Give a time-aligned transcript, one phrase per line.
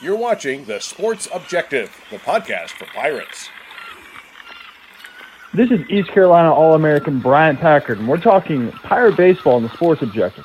[0.00, 3.48] You're watching The Sports Objective, the podcast for Pirates.
[5.52, 9.74] This is East Carolina All American Bryant Packard, and we're talking Pirate Baseball and the
[9.74, 10.44] Sports Objective.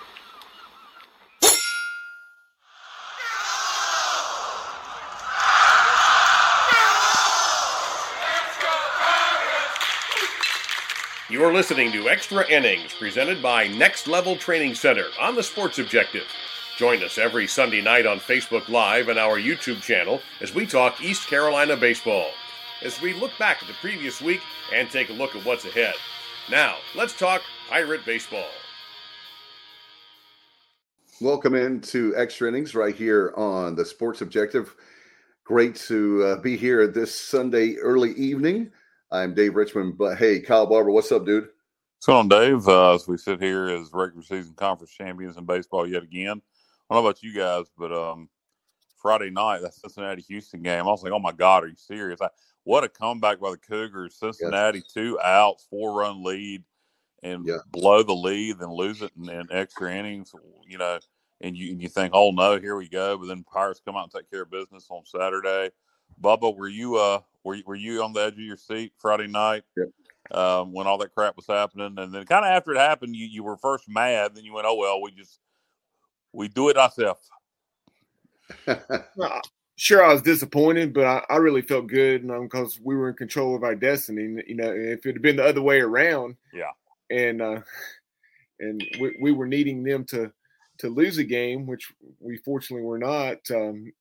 [11.29, 15.77] You are listening to Extra Innings, presented by Next Level Training Center on the Sports
[15.77, 16.25] Objective.
[16.75, 21.03] Join us every Sunday night on Facebook Live and our YouTube channel as we talk
[21.03, 22.31] East Carolina baseball.
[22.83, 24.41] As we look back at the previous week
[24.73, 25.93] and take a look at what's ahead.
[26.49, 28.49] Now, let's talk Pirate baseball.
[31.21, 34.75] Welcome into Extra Innings right here on the Sports Objective.
[35.43, 38.71] Great to uh, be here this Sunday early evening.
[39.11, 41.43] I'm Dave Richmond, but hey, Kyle Barber, what's up, dude?
[41.43, 42.67] What's going on, Dave?
[42.67, 46.41] Uh, as we sit here as regular season conference champions in baseball yet again.
[46.89, 48.29] I don't know about you guys, but um,
[49.01, 52.21] Friday night, that Cincinnati Houston game, I was like, oh my God, are you serious?
[52.21, 52.29] I,
[52.63, 54.15] what a comeback by the Cougars.
[54.15, 54.93] Cincinnati, yes.
[54.93, 56.63] two outs, four run lead,
[57.21, 57.57] and yeah.
[57.71, 60.33] blow the lead, then lose it in, in, extra innings,
[60.67, 60.99] you know,
[61.41, 63.17] and you, and you think, oh no, here we go.
[63.17, 65.71] But then Pirates come out and take care of business on Saturday.
[66.21, 69.27] Bubba, were you uh were you, were you on the edge of your seat Friday
[69.27, 69.63] night
[70.31, 71.95] um, when all that crap was happening?
[71.97, 74.67] And then kind of after it happened, you, you were first mad, then you went,
[74.67, 75.39] oh well, we just
[76.33, 77.29] we do it ourselves.
[79.75, 83.15] sure, I was disappointed, but I, I really felt good because um, we were in
[83.15, 84.43] control of our destiny.
[84.47, 86.71] You know, if it had been the other way around, yeah,
[87.09, 87.61] and uh,
[88.59, 90.31] and we, we were needing them to
[90.79, 93.37] to lose a game, which we fortunately were not.
[93.51, 93.93] Um,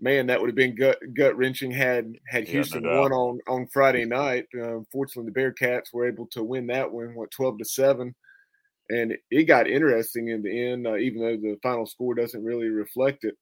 [0.00, 3.40] man, that would have been gut gut wrenching had had Houston yeah, no won on
[3.48, 4.46] on Friday night.
[4.54, 8.14] Uh, fortunately, the Bearcats were able to win that one, what twelve to seven
[8.88, 12.68] and it got interesting in the end, uh, even though the final score doesn't really
[12.68, 13.34] reflect it.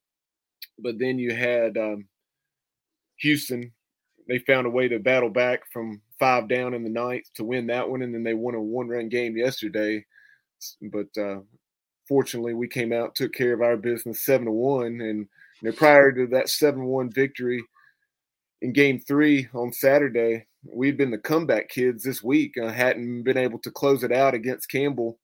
[0.78, 2.09] But then you had um,
[3.19, 3.73] Houston;
[4.28, 7.67] they found a way to battle back from five down in the ninth to win
[7.67, 10.05] that one, and then they won a one-run game yesterday.
[10.80, 11.41] But uh,
[12.08, 15.29] fortunately, we came out, took care of our business, seven to one, and
[15.61, 17.63] you know, prior to that seven-one victory
[18.63, 22.55] in Game Three on Saturday, we'd been the comeback kids this week.
[22.57, 25.19] Uh, hadn't been able to close it out against Campbell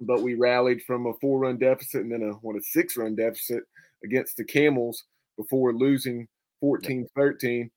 [0.00, 3.14] but we rallied from a four run deficit and then a what a six run
[3.14, 3.62] deficit
[4.04, 5.04] against the Camels
[5.36, 6.26] before losing
[6.60, 7.70] 14 13.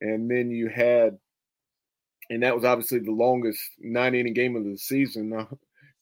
[0.00, 1.16] And then you had,
[2.30, 5.44] and that was obviously the longest nine inning game of the season uh,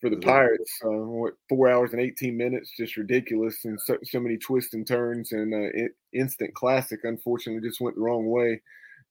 [0.01, 0.73] for the Pirates.
[0.83, 3.65] Uh, four hours and 18 minutes, just ridiculous.
[3.65, 8.03] And so, so many twists and turns and uh, instant classic, unfortunately, just went the
[8.03, 8.63] wrong way.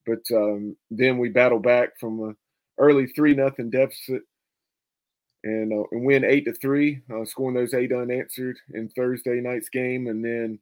[0.08, 2.34] But um, then we battled back from a
[2.82, 4.24] early 3 nothing deficit
[5.44, 9.70] and, uh, and win eight to three, uh, scoring those eight unanswered in Thursday night's
[9.70, 10.60] game, and then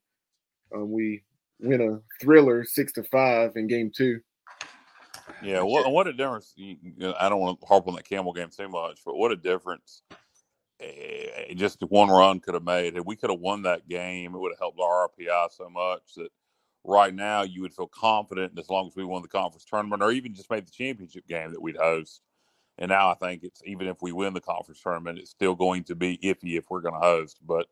[0.75, 1.23] uh, we
[1.59, 4.19] win a thriller six to five in game two.
[5.43, 6.53] Yeah, what what a difference!
[7.19, 10.01] I don't want to harp on that Camel game too much, but what a difference!
[10.79, 12.95] Eh, just one run could have made.
[12.95, 16.01] If we could have won that game, it would have helped our RPI so much
[16.15, 16.29] that
[16.83, 20.11] right now you would feel confident as long as we won the conference tournament or
[20.11, 22.21] even just made the championship game that we'd host
[22.77, 25.83] and now I think it's even if we win the conference tournament, it's still going
[25.85, 27.67] to be iffy if we're going to host, but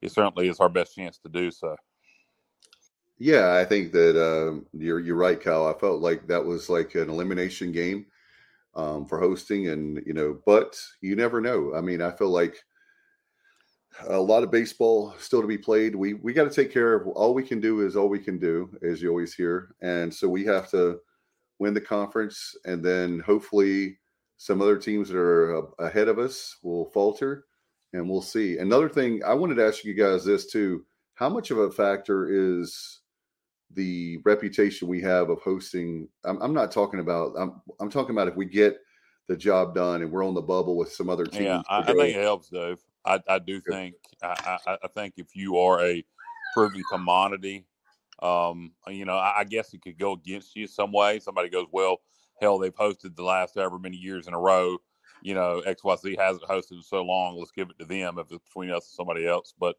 [0.00, 1.76] it certainly is our best chance to do so.
[3.18, 5.66] Yeah, I think that um, you're you're right, Kyle.
[5.66, 8.06] I felt like that was like an elimination game
[8.74, 11.74] um, for hosting, and you know, but you never know.
[11.74, 12.62] I mean, I feel like
[14.08, 15.96] a lot of baseball still to be played.
[15.96, 18.38] We we got to take care of all we can do is all we can
[18.38, 21.00] do, as you always hear, and so we have to
[21.58, 23.98] win the conference, and then hopefully
[24.38, 27.44] some other teams that are ahead of us will falter,
[27.92, 28.58] and we'll see.
[28.58, 30.84] Another thing I wanted to ask you guys this too:
[31.14, 33.00] How much of a factor is
[33.74, 36.08] the reputation we have of hosting?
[36.24, 37.34] I'm, I'm not talking about.
[37.36, 38.78] I'm I'm talking about if we get
[39.26, 41.44] the job done and we're on the bubble with some other teams.
[41.44, 42.78] Yeah, I, I think it helps, Dave.
[43.04, 46.04] I, I do think I, I, I think if you are a
[46.54, 47.66] proven commodity,
[48.22, 51.18] um, you know, I, I guess it could go against you some way.
[51.18, 51.98] Somebody goes, well,
[52.40, 54.78] hell, they've hosted the last ever many years in a row.
[55.22, 57.36] You know, XYZ hasn't hosted so long.
[57.36, 59.52] Let's give it to them if it's between us and somebody else.
[59.58, 59.76] But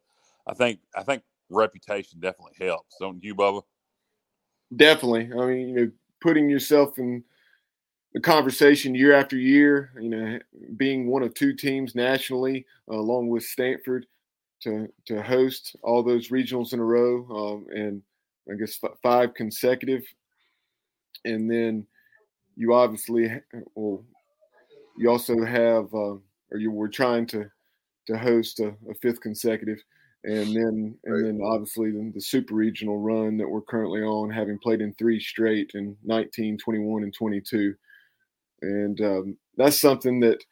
[0.47, 3.63] I think I think reputation definitely helps, don't you, Bubba?
[4.75, 5.31] Definitely.
[5.31, 5.91] I mean, you know,
[6.21, 7.23] putting yourself in
[8.13, 9.91] the conversation year after year.
[9.99, 10.39] You know,
[10.77, 14.05] being one of two teams nationally, uh, along with Stanford,
[14.61, 18.01] to to host all those regionals in a row, um, and
[18.51, 20.03] I guess f- five consecutive,
[21.25, 21.87] and then
[22.55, 23.31] you obviously
[23.75, 24.03] well,
[24.97, 26.17] you also have uh,
[26.51, 27.49] or you were trying to
[28.07, 29.77] to host a, a, fifth consecutive,
[30.23, 31.23] and then and right.
[31.23, 35.19] then obviously the, the, super regional run that we're currently on, having played in three
[35.19, 37.75] straight in 19, 21, and 22,
[38.61, 40.43] and um, that's something that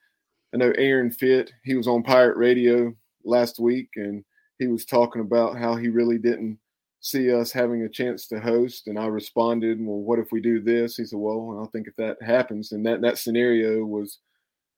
[0.54, 1.52] I know Aaron Fitt.
[1.64, 2.94] He was on Pirate Radio
[3.26, 4.24] last week, and
[4.60, 6.60] he was talking about how he really didn't
[7.00, 8.88] see us having a chance to host.
[8.88, 11.96] And I responded, "Well, what if we do this?" He said, "Well, I think if
[11.98, 14.20] that happens, and that that scenario was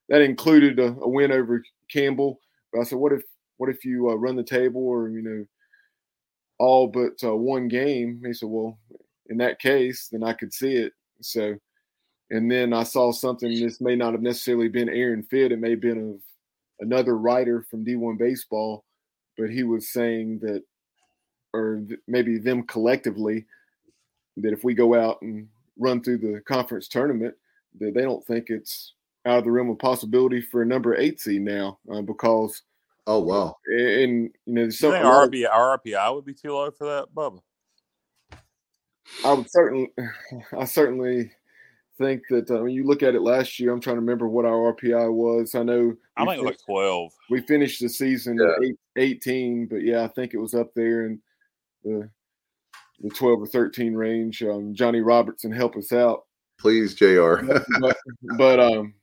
[0.10, 2.40] that included a, a win over Campbell."
[2.74, 3.24] But I said, "What if
[3.58, 5.46] what if you uh, run the table or you know
[6.60, 8.80] all but uh, one game?" He said, "Well,
[9.30, 11.56] in that case, then I could see it." So,
[12.32, 13.50] and then I saw something.
[13.54, 15.52] This may not have necessarily been Aaron Fitt.
[15.52, 16.22] It may have been of
[16.82, 18.86] another writer from D1 Baseball,
[19.38, 20.64] but he was saying that
[21.54, 23.46] or maybe them collectively
[24.38, 25.48] that if we go out and
[25.78, 27.36] run through the conference tournament,
[27.80, 28.94] that they don't think it's
[29.26, 32.64] out of the realm of possibility for a number eight seed now uh, because.
[33.08, 33.56] Oh wow!
[33.66, 37.40] And you know, some you RPI, RPI would be too low for that, Bubba.
[39.26, 39.92] I would certainly,
[40.58, 41.32] I certainly
[42.00, 44.46] think that uh, when you look at it last year, I'm trying to remember what
[44.46, 45.54] our RPI was.
[45.54, 47.12] I know I think it was like 12.
[47.30, 48.70] We finished the season yeah.
[48.70, 51.06] at 18, but yeah, I think it was up there.
[51.06, 51.20] And
[51.84, 52.10] the
[53.02, 54.44] the 12 or 13 range.
[54.44, 56.26] Um, Johnny Robertson help us out.
[56.60, 57.36] Please, Jr.
[57.80, 57.98] but,
[58.38, 58.94] but, um,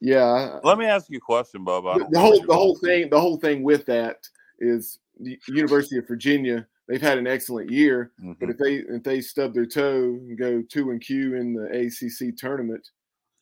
[0.00, 0.58] yeah.
[0.62, 1.84] Let me ask you a question, Bob.
[1.84, 4.18] The, the whole the whole thing the whole thing with that
[4.58, 6.66] is the University of Virginia.
[6.88, 8.32] They've had an excellent year, mm-hmm.
[8.38, 11.68] but if they if they stub their toe and go two and Q in the
[11.68, 12.86] ACC tournament,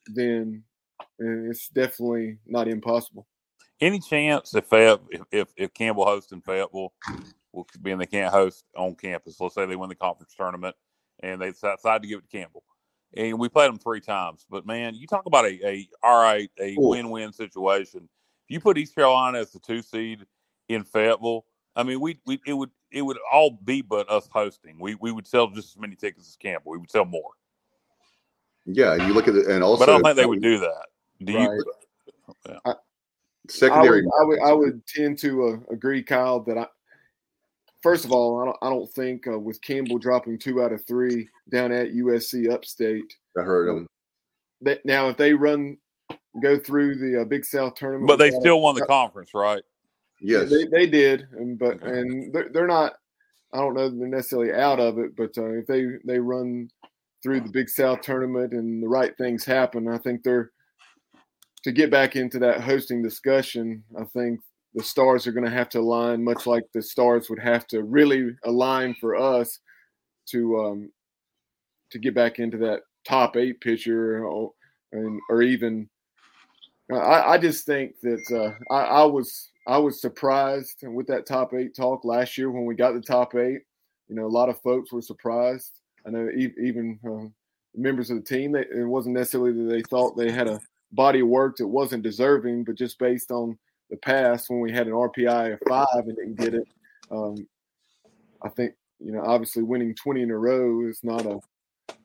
[0.07, 0.63] then
[1.19, 3.27] it's definitely not impossible
[3.83, 5.01] any chance if Fayette,
[5.31, 6.93] if, if Campbell hosts in Fayetteville,
[7.51, 9.39] will be and they can't host on campus.
[9.39, 10.75] Let's say they win the conference tournament
[11.21, 12.63] and they decide to give it to Campbell.
[13.15, 14.45] And we played them three times.
[14.49, 18.09] But man, you talk about a, a all right, a win win situation.
[18.47, 20.25] If you put East Carolina as the two seed
[20.67, 21.45] in Fayetteville,
[21.75, 24.77] I mean, we, we it would it would all be but us hosting.
[24.79, 26.71] We we would sell just as many tickets as Campbell.
[26.71, 27.31] We would sell more.
[28.65, 30.85] Yeah, you look at it, and also, but I don't think they would do that.
[31.23, 31.49] Do right.
[31.49, 31.65] you?
[32.65, 32.73] Yeah.
[33.49, 34.03] Secondary.
[34.21, 36.65] I would, I would, I would tend to uh, agree, Kyle, that I,
[37.81, 40.85] first of all, I don't, I don't think uh, with Campbell dropping two out of
[40.85, 43.13] three down at USC Upstate.
[43.37, 43.87] I heard him.
[44.61, 45.77] That now, if they run,
[46.41, 49.61] go through the uh, Big South tournament, but they still won the conference, right?
[50.21, 52.93] Yes, they, they did, and, but and they're, they're not.
[53.51, 56.69] I don't know they're necessarily out of it, but uh, if they they run
[57.21, 60.51] through the Big South tournament and the right things happen, I think they're
[61.63, 64.39] to get back into that hosting discussion, I think
[64.73, 67.83] the stars are going to have to align, much like the stars would have to
[67.83, 69.59] really align for us
[70.27, 70.91] to um,
[71.91, 74.51] to get back into that top eight picture, or,
[74.91, 75.89] and, or even.
[76.91, 81.53] I, I just think that uh, I, I was I was surprised with that top
[81.53, 83.61] eight talk last year when we got the top eight.
[84.09, 85.79] You know, a lot of folks were surprised.
[86.05, 87.29] I know even uh,
[87.73, 88.55] members of the team.
[88.55, 90.59] It wasn't necessarily that they thought they had a
[90.93, 93.57] body of work that wasn't deserving, but just based on
[93.89, 96.67] the past when we had an RPI of five and didn't get it.
[97.11, 97.47] Um,
[98.41, 101.39] I think you know, obviously, winning 20 in a row is not a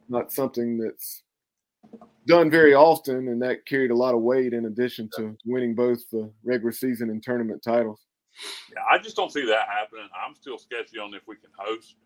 [0.08, 1.22] not something that's
[2.26, 6.08] done very often, and that carried a lot of weight in addition to winning both
[6.10, 8.00] the regular season and tournament titles.
[8.72, 10.08] Yeah, I just don't see that happening.
[10.26, 11.96] I'm still sketchy on if we can host.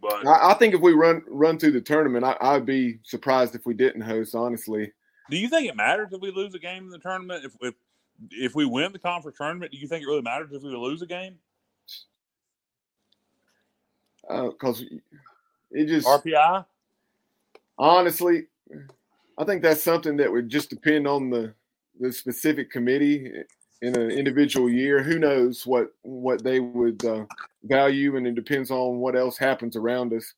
[0.00, 3.54] But I, I think if we run run through the tournament, I, I'd be surprised
[3.54, 4.34] if we didn't host.
[4.34, 4.90] Honestly,
[5.30, 7.44] do you think it matters if we lose a game in the tournament?
[7.44, 7.74] If if
[8.30, 11.02] if we win the conference tournament, do you think it really matters if we lose
[11.02, 11.36] a game?
[14.28, 14.96] Because uh,
[15.70, 16.64] it just RPI.
[17.78, 18.46] Honestly,
[19.38, 21.54] I think that's something that would just depend on the
[21.98, 23.30] the specific committee
[23.82, 25.02] in an individual year.
[25.02, 27.24] Who knows what what they would uh,
[27.64, 30.34] value, and it depends on what else happens around us.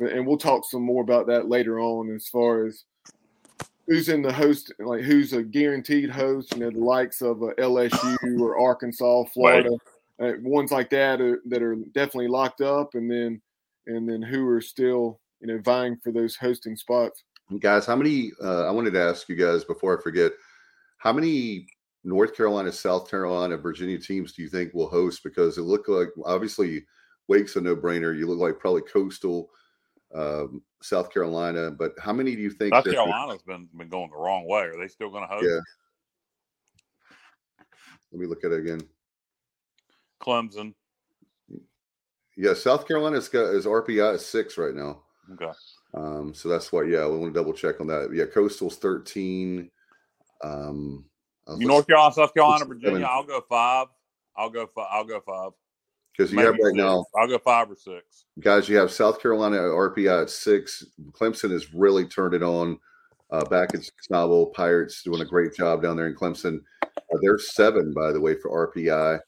[0.00, 2.84] And we'll talk some more about that later on, as far as
[3.90, 7.48] who's in the host, like who's a guaranteed host, you know, the likes of uh,
[7.58, 9.76] LSU or Arkansas, Florida,
[10.20, 10.36] right.
[10.36, 13.42] uh, ones like that are, that are definitely locked up, and then
[13.88, 17.24] and then who are still you know vying for those hosting spots.
[17.58, 18.30] Guys, how many?
[18.40, 20.30] Uh, I wanted to ask you guys before I forget,
[20.98, 21.66] how many
[22.04, 25.24] North Carolina, South Carolina, Virginia teams do you think will host?
[25.24, 26.84] Because it looked like obviously
[27.26, 28.16] Wake's a no brainer.
[28.16, 29.50] You look like probably Coastal
[30.14, 31.70] um, South Carolina.
[31.70, 32.74] But how many do you think?
[32.74, 34.62] South Carolina's been been going the wrong way.
[34.62, 35.46] Are they still going to host?
[35.46, 35.60] Yeah.
[38.12, 38.80] Let me look at it again.
[40.20, 40.74] Clemson.
[42.36, 45.02] Yeah, South Carolina's got is RPI is six right now.
[45.32, 45.50] Okay.
[45.94, 48.10] Um, so that's why, yeah, we want to double check on that.
[48.12, 49.70] Yeah, Coastal's thirteen.
[50.42, 51.04] Um,
[51.46, 53.06] North Carolina, South Carolina, Virginia.
[53.08, 53.88] I'll go five.
[54.36, 54.86] I'll go five.
[54.90, 55.52] I'll go five.
[56.20, 56.76] Because you have right six.
[56.76, 58.26] now, I'll go five or six.
[58.40, 60.84] guys, you have South Carolina RPI at six.
[61.12, 62.78] Clemson has really turned it on
[63.30, 64.52] uh, back in Snobble.
[64.52, 66.60] Pirates doing a great job down there in Clemson.
[66.84, 69.18] Uh, they're seven, by the way, for RPI.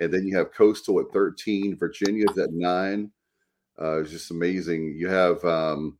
[0.00, 1.76] And then you have Coastal at 13.
[1.76, 3.12] Virginia's at nine.
[3.80, 4.96] Uh, it's just amazing.
[4.98, 5.98] You have um,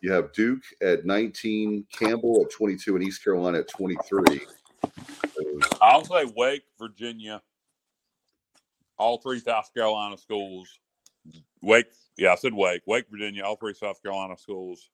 [0.00, 4.40] you have Duke at 19, Campbell at 22, and East Carolina at 23.
[5.82, 7.42] I'll say Wake, Virginia,
[8.98, 10.68] all three South Carolina schools.
[11.62, 14.90] Wake, yeah, I said Wake, Wake, Virginia, all three South Carolina schools,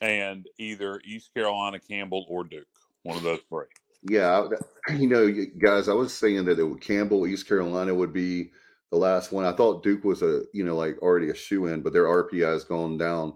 [0.00, 2.66] and either East Carolina, Campbell, or Duke.
[3.02, 3.66] One of those three.
[4.02, 4.48] Yeah,
[4.96, 8.50] you know, guys, I was saying that it would, Campbell, East Carolina would be
[8.90, 9.44] the last one.
[9.44, 12.46] I thought Duke was a, you know, like already a shoe in, but their RPI
[12.46, 13.34] has gone down.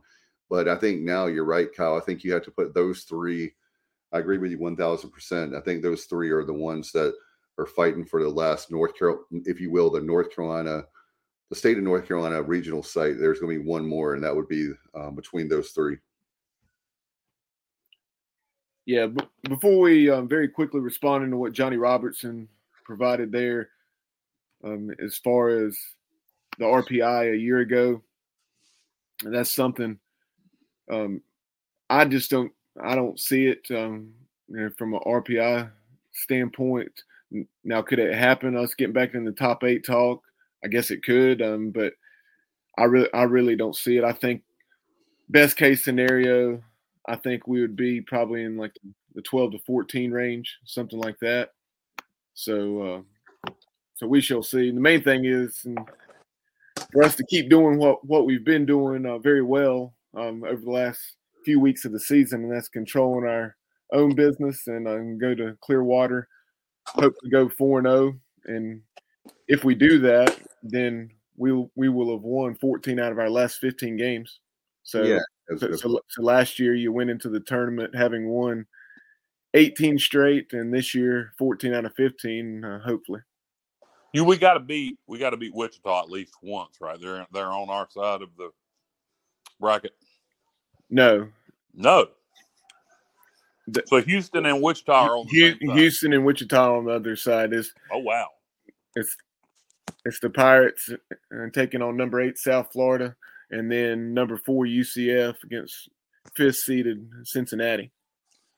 [0.51, 1.97] But I think now you're right, Kyle.
[1.97, 3.53] I think you have to put those three.
[4.13, 5.57] I agree with you 1000%.
[5.57, 7.15] I think those three are the ones that
[7.59, 10.85] are fighting for the last North Carolina, if you will, the North Carolina,
[11.51, 13.19] the state of North Carolina regional site.
[13.19, 15.97] There's going to be one more, and that would be um, between those three.
[18.87, 22.49] Yeah, b- before we um, very quickly responding to what Johnny Robertson
[22.85, 23.69] provided there,
[24.65, 25.79] um, as far as
[26.59, 28.03] the RPI a year ago,
[29.23, 29.99] that's something
[30.91, 31.21] um,
[31.91, 34.13] I just don't I don't see it um,
[34.49, 35.71] you know, from an RPI
[36.13, 36.93] standpoint.
[37.65, 38.57] Now, could it happen?
[38.57, 40.23] Us getting back in the top eight talk?
[40.65, 41.93] I guess it could, um, but
[42.79, 44.05] I really I really don't see it.
[44.05, 44.43] I think
[45.29, 46.63] best case scenario,
[47.07, 48.73] I think we would be probably in like
[49.15, 51.51] the 12 to 14 range, something like that.
[52.35, 53.05] So,
[53.47, 53.51] uh,
[53.95, 54.71] so we shall see.
[54.71, 55.87] The main thing is um,
[56.93, 60.61] for us to keep doing what what we've been doing uh, very well um, over
[60.61, 61.01] the last
[61.49, 63.57] few weeks of the season, and that's controlling our
[63.95, 66.29] own business and um, go to Clearwater.
[66.89, 68.83] Hope to go four and zero, and
[69.47, 73.31] if we do that, then we will we will have won 14 out of our
[73.31, 74.41] last 15 games.
[74.83, 75.21] So Yeah,
[75.57, 78.67] so, so, so last year you went into the tournament having won
[79.55, 82.63] 18 straight, and this year 14 out of 15.
[82.63, 83.21] Uh, hopefully,
[84.13, 87.01] You, we got to beat, we got to beat Wichita at least once, right?
[87.01, 88.51] They're they're on our side of the
[89.59, 89.95] bracket.
[90.91, 91.29] no.
[91.79, 92.09] No.
[93.69, 95.79] The- So Houston and Wichita are on the Hu- same side.
[95.79, 98.29] Houston and Wichita on the other side is Oh wow.
[98.97, 99.17] it's
[100.05, 103.15] it's the Pirates uh, taking on number eight South Florida,
[103.51, 105.89] and then number four UCF against
[106.35, 107.91] fifth seeded Cincinnati.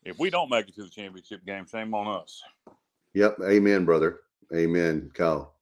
[0.05, 2.43] If we don't make it to the championship game, shame on us.
[3.15, 3.39] Yep.
[3.45, 4.21] Amen, brother.
[4.55, 5.55] Amen, Kyle.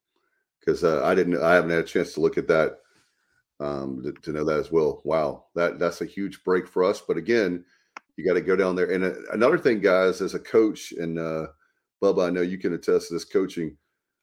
[0.60, 2.78] Because uh, I didn't, I haven't had a chance to look at that
[3.60, 5.02] um, to, to know that as well.
[5.04, 7.00] Wow, that that's a huge break for us.
[7.00, 7.64] But again,
[8.16, 8.90] you got to go down there.
[8.90, 11.46] And uh, another thing, guys, as a coach, and uh,
[12.02, 13.76] Bubba, I know you can attest to this coaching.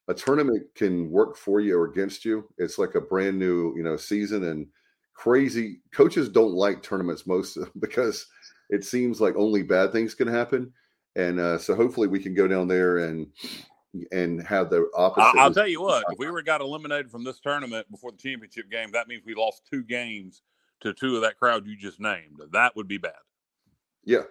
[0.08, 2.48] A tournament can work for you or against you.
[2.58, 4.68] It's like a brand new, you know, season and
[5.14, 5.80] crazy.
[5.92, 8.28] Coaches don't like tournaments most because
[8.70, 10.72] it seems like only bad things can happen.
[11.16, 13.28] And uh, so hopefully we can go down there and
[14.12, 15.40] and have the opposite.
[15.40, 18.70] I'll tell you what, if we were got eliminated from this tournament before the championship
[18.70, 20.42] game, that means we lost two games
[20.82, 22.40] to two of that crowd you just named.
[22.52, 23.14] That would be bad.
[24.04, 24.24] Yeah,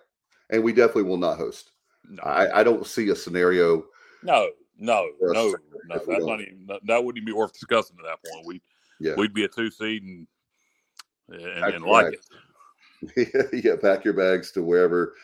[0.50, 1.70] and we definitely will not host.
[2.08, 3.84] No, I, I don't see a scenario.
[4.22, 5.54] no, no, no, no.
[5.88, 6.40] That's don't.
[6.40, 8.46] even, that, wouldn't even be worth discussing at that point.
[8.46, 8.62] We
[9.00, 10.26] Yeah, we'd be a two seed and
[11.28, 12.14] and, and like right.
[13.16, 13.52] it.
[13.64, 13.76] yeah.
[13.80, 15.14] Pack your bags to wherever,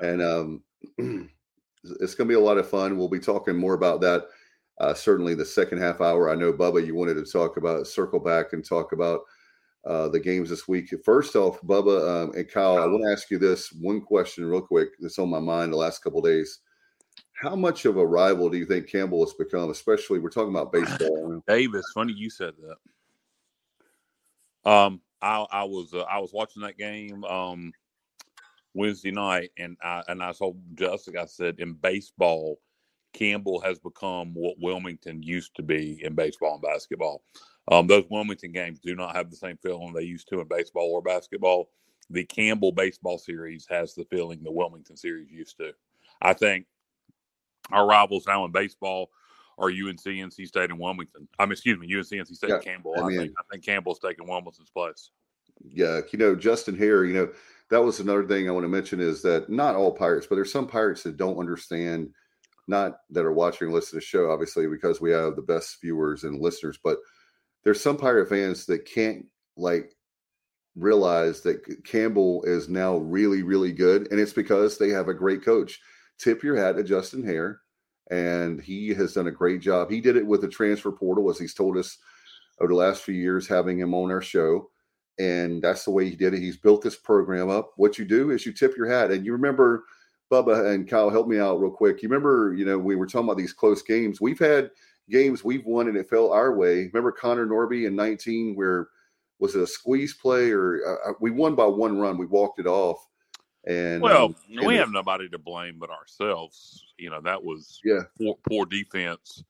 [0.00, 0.62] and um,
[1.84, 2.96] it's going to be a lot of fun.
[2.96, 4.26] We'll be talking more about that.
[4.80, 6.30] Uh, certainly, the second half hour.
[6.30, 9.22] I know, Bubba, you wanted to talk about circle back and talk about
[9.84, 10.92] uh, the games this week.
[11.04, 14.60] First off, Bubba um, and Kyle, I want to ask you this one question real
[14.60, 14.90] quick.
[15.00, 16.60] That's on my mind the last couple days.
[17.32, 19.70] How much of a rival do you think Campbell has become?
[19.70, 21.42] Especially, we're talking about baseball.
[21.46, 22.54] Dave, it's funny you said
[24.64, 24.70] that.
[24.70, 27.72] Um, I I was uh, I was watching that game um
[28.74, 32.60] Wednesday night, and I and I told Jessica I said in baseball,
[33.12, 37.22] Campbell has become what Wilmington used to be in baseball and basketball.
[37.70, 40.90] Um, those Wilmington games do not have the same feeling they used to in baseball
[40.92, 41.70] or basketball.
[42.10, 45.72] The Campbell baseball series has the feeling the Wilmington series used to.
[46.22, 46.66] I think
[47.70, 49.10] our rivals now in baseball
[49.58, 51.28] are UNC, and NC State, and Wilmington.
[51.38, 52.94] I mean, excuse me, UNC, and NC State, Yeah, and Campbell.
[52.96, 55.10] I I, mean- think I think Campbell's taking Wilmington's place.
[55.68, 57.28] Yeah, you know, Justin Haire, you know,
[57.70, 60.52] that was another thing I want to mention is that not all pirates, but there's
[60.52, 62.10] some pirates that don't understand,
[62.66, 65.80] not that are watching and listening to the show, obviously, because we have the best
[65.80, 66.98] viewers and listeners, but
[67.64, 69.94] there's some pirate fans that can't like
[70.76, 74.08] realize that Campbell is now really, really good.
[74.10, 75.80] And it's because they have a great coach.
[76.18, 77.60] Tip your hat to Justin Haire.
[78.10, 79.90] and he has done a great job.
[79.90, 81.98] He did it with the transfer portal, as he's told us
[82.60, 84.70] over the last few years, having him on our show.
[85.18, 86.40] And that's the way he did it.
[86.40, 87.72] He's built this program up.
[87.76, 89.10] What you do is you tip your hat.
[89.10, 89.84] And you remember,
[90.30, 92.02] Bubba and Kyle, help me out real quick.
[92.02, 94.20] You remember, you know, we were talking about these close games.
[94.20, 94.70] We've had
[95.10, 96.86] games we've won and it fell our way.
[96.92, 98.88] Remember Connor Norby in 19, where
[99.38, 102.18] was it a squeeze play or uh, uh we won by one run?
[102.18, 102.98] We walked it off.
[103.66, 106.84] And well, um, we have nobody to blame but ourselves.
[106.96, 109.42] You know, that was yeah poor, poor defense.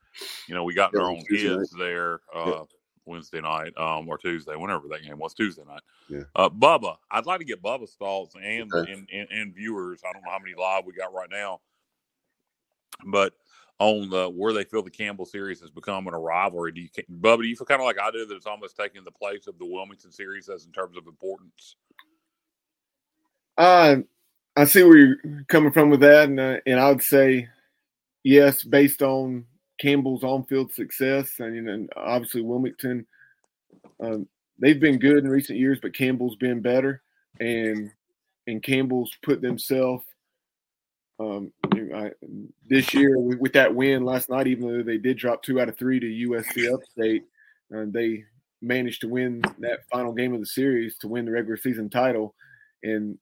[0.49, 2.21] You know, we got in our own heads there.
[2.35, 2.63] Uh, yeah.
[3.09, 5.83] Wednesday night um, or Tuesday, whenever that game was, Tuesday night.
[6.09, 6.23] Yeah.
[6.37, 8.93] Uh, Bubba, I'd like to get Bubba's thoughts and, okay.
[8.93, 10.03] and, and, and viewers.
[10.09, 11.61] I don't know how many live we got right now,
[13.07, 13.33] but
[13.81, 16.73] on the where they feel the Campbell series has become a rivalry.
[16.73, 16.89] Do you,
[17.21, 19.47] Bubba, do you feel kind of like I do that it's almost taking the place
[19.47, 21.77] of the Wilmington series as in terms of importance?
[23.57, 23.97] Uh,
[24.57, 27.49] I see where you're coming from with that, and uh, and I would say
[28.25, 29.47] yes, based on
[29.79, 33.07] Campbell's on-field success, and, obviously Wilmington,
[34.03, 34.27] um,
[34.59, 37.03] they've been good in recent years, but Campbell's been better,
[37.41, 37.91] and
[38.47, 40.05] and Campbell's put themselves
[41.21, 41.53] um,
[42.67, 44.47] this year with, with, that win last night.
[44.47, 47.25] Even though they did drop two out of three to USC Upstate,
[47.77, 48.25] uh, they
[48.63, 52.35] managed to win that final game of the series to win the regular season title,
[52.83, 53.19] and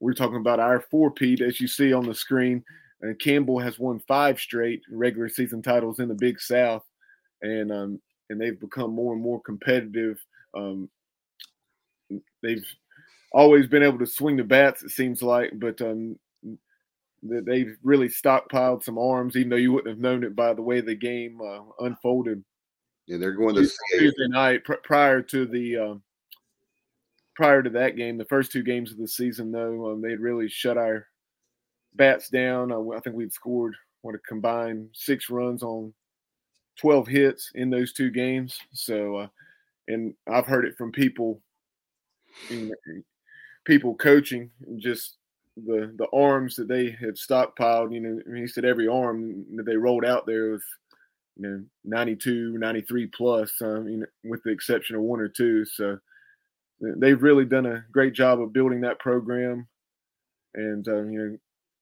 [0.00, 2.62] we're talking about our four-peat as you see on the screen.
[3.02, 6.84] And Campbell has won five straight regular season titles in the Big South,
[7.42, 8.00] and um,
[8.30, 10.18] and they've become more and more competitive.
[10.56, 10.88] Um,
[12.42, 12.64] they've
[13.32, 16.18] always been able to swing the bats, it seems like, but um,
[17.22, 20.80] they've really stockpiled some arms, even though you wouldn't have known it by the way
[20.80, 22.42] the game uh, unfolded.
[23.06, 25.94] Yeah, they're going to Tuesday night pr- prior to the uh,
[27.36, 28.18] prior to that game.
[28.18, 31.06] The first two games of the season, though, um, they'd really shut our
[31.96, 32.72] bats down.
[32.72, 35.92] I, I think we'd scored what a combined six runs on
[36.78, 38.58] 12 hits in those two games.
[38.72, 39.28] So, uh,
[39.88, 41.40] and I've heard it from people,
[43.64, 45.16] people coaching, just
[45.56, 47.92] the the arms that they had stockpiled.
[47.94, 50.62] You know, I mean, he said every arm that they rolled out there was,
[51.36, 55.64] you know, 92, 93 plus, um, you know, with the exception of one or two.
[55.64, 55.98] So
[56.80, 59.66] they've really done a great job of building that program.
[60.54, 61.38] And, uh, you know,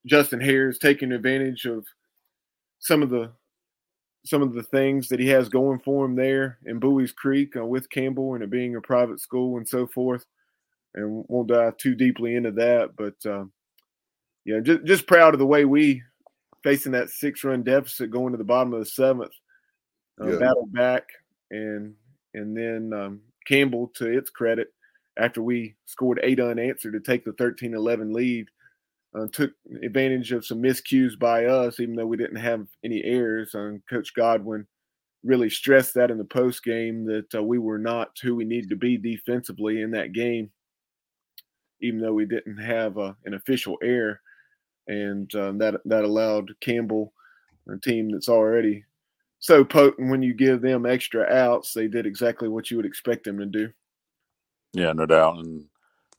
[0.07, 1.87] Justin Haire's taking advantage of
[2.79, 3.33] some of the
[4.27, 7.65] some of the things that he has going for him there in Buies Creek uh,
[7.65, 10.25] with Campbell and it being a private school and so forth.
[10.95, 13.45] And won't dive too deeply into that, but uh,
[14.45, 16.03] yeah, just just proud of the way we
[16.63, 19.33] facing that six run deficit going to the bottom of the seventh,
[20.21, 20.39] uh, yeah.
[20.39, 21.05] battled back
[21.51, 21.95] and
[22.35, 24.73] and then um, Campbell to its credit
[25.19, 28.49] after we scored eight unanswered to take the 13-11 lead
[29.15, 33.55] uh, took advantage of some miscues by us, even though we didn't have any errors.
[33.55, 34.67] Um, Coach Godwin
[35.23, 38.69] really stressed that in the post game that uh, we were not who we needed
[38.71, 40.51] to be defensively in that game,
[41.81, 44.21] even though we didn't have uh, an official error,
[44.89, 47.13] and um, that that allowed Campbell,
[47.69, 48.85] a team that's already
[49.39, 53.25] so potent, when you give them extra outs, they did exactly what you would expect
[53.25, 53.71] them to do.
[54.73, 55.65] Yeah, no doubt, and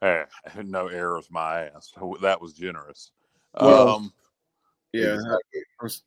[0.05, 0.23] Hey,
[0.63, 1.91] no errors, my ass.
[2.21, 3.11] That was generous.
[3.59, 4.13] Well, um,
[4.93, 5.17] yeah,
[5.51, 6.03] it, was,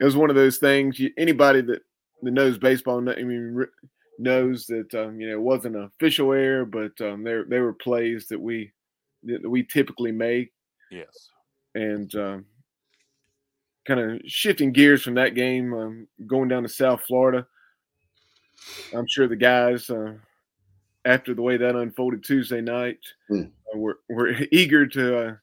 [0.00, 0.98] it was one of those things.
[0.98, 1.80] You, anybody that,
[2.22, 3.64] that knows baseball, I mean,
[4.18, 7.72] knows that um, you know it wasn't an official error, but um, there there were
[7.72, 8.72] plays that we
[9.24, 10.52] that we typically make.
[10.90, 11.30] Yes,
[11.74, 12.44] and um,
[13.86, 17.46] kind of shifting gears from that game, um, going down to South Florida.
[18.94, 19.88] I'm sure the guys.
[19.88, 20.14] Uh,
[21.04, 22.98] after the way that unfolded Tuesday night.
[23.30, 23.46] Mm.
[23.46, 25.34] Uh, we're we're eager to, uh,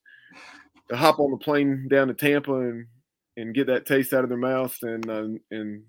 [0.89, 2.87] to hop on the plane down to Tampa and
[3.37, 5.83] and get that taste out of their mouth and uh, and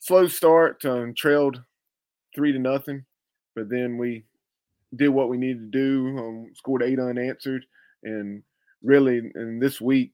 [0.00, 1.62] slow start um, trailed
[2.34, 3.04] three to nothing,
[3.54, 4.24] but then we
[4.94, 6.18] did what we needed to do.
[6.18, 7.64] Um, scored eight unanswered,
[8.02, 8.42] and
[8.82, 10.12] really, in this week,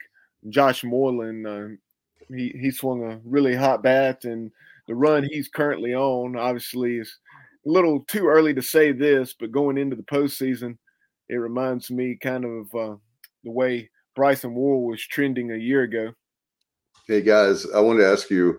[0.48, 1.68] Josh Moreland uh,
[2.28, 4.50] he he swung a really hot bat, and
[4.88, 7.18] the run he's currently on obviously is
[7.64, 10.76] little too early to say this, but going into the postseason,
[11.28, 12.96] it reminds me kind of uh,
[13.44, 16.12] the way Bryson Worrell was trending a year ago.
[17.06, 18.58] Hey guys, I wanted to ask you.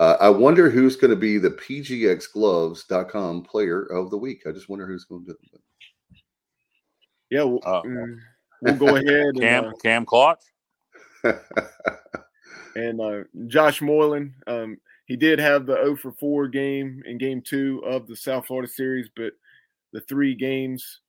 [0.00, 4.42] Uh, I wonder who's going to be the PGXGloves.com player of the week.
[4.44, 5.60] I just wonder who's going to do it.
[7.30, 8.18] Yeah, we'll, uh, mm,
[8.62, 9.36] we'll go ahead.
[9.38, 10.40] Cam and, uh, Cam Clark
[12.76, 14.34] and uh, Josh Moreland.
[14.46, 18.46] Um, he did have the 0 for 4 game in game two of the South
[18.46, 19.32] Florida series, but
[19.92, 21.00] the three games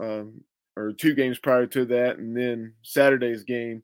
[0.00, 0.40] um,
[0.76, 3.82] or two games prior to that, and then Saturday's game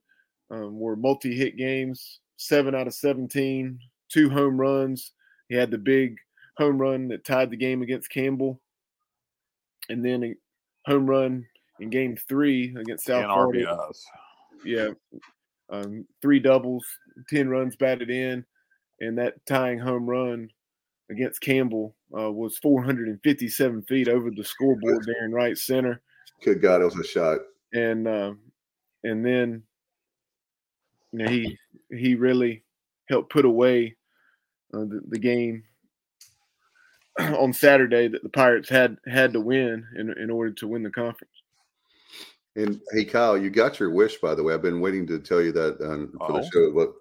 [0.50, 2.20] um, were multi hit games.
[2.36, 5.12] seven out of 17, two home runs.
[5.48, 6.16] He had the big
[6.56, 8.60] home run that tied the game against Campbell,
[9.88, 10.34] and then a
[10.90, 11.46] home run
[11.80, 13.66] in Game Three against South Florida.
[13.66, 14.02] RBIs.
[14.64, 14.88] Yeah,
[15.70, 16.84] um, three doubles,
[17.28, 18.44] ten runs batted in,
[19.00, 20.50] and that tying home run
[21.10, 26.00] against Campbell uh, was 457 feet over the scoreboard there in right center.
[26.42, 27.38] Good God, it was a shot.
[27.72, 28.32] And uh,
[29.04, 29.62] and then
[31.12, 31.58] you know he
[31.90, 32.64] he really
[33.08, 33.96] helped put away
[34.72, 35.64] uh, the, the game
[37.18, 40.90] on Saturday that the Pirates had had to win in in order to win the
[40.90, 41.32] conference.
[42.56, 44.54] And hey, Kyle, you got your wish, by the way.
[44.54, 46.40] I've been waiting to tell you that um, for oh.
[46.40, 46.72] the show.
[46.72, 46.92] But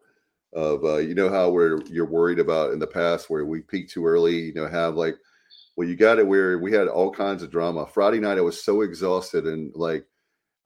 [0.53, 3.91] of uh, you know how where you're worried about in the past where we peaked
[3.91, 5.15] too early, you know, have like
[5.75, 7.88] well, you got it where we had all kinds of drama.
[7.88, 10.05] Friday night, I was so exhausted and like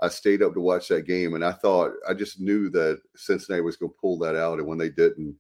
[0.01, 3.61] I stayed up to watch that game, and I thought I just knew that Cincinnati
[3.61, 5.35] was going to pull that out, and when they didn't,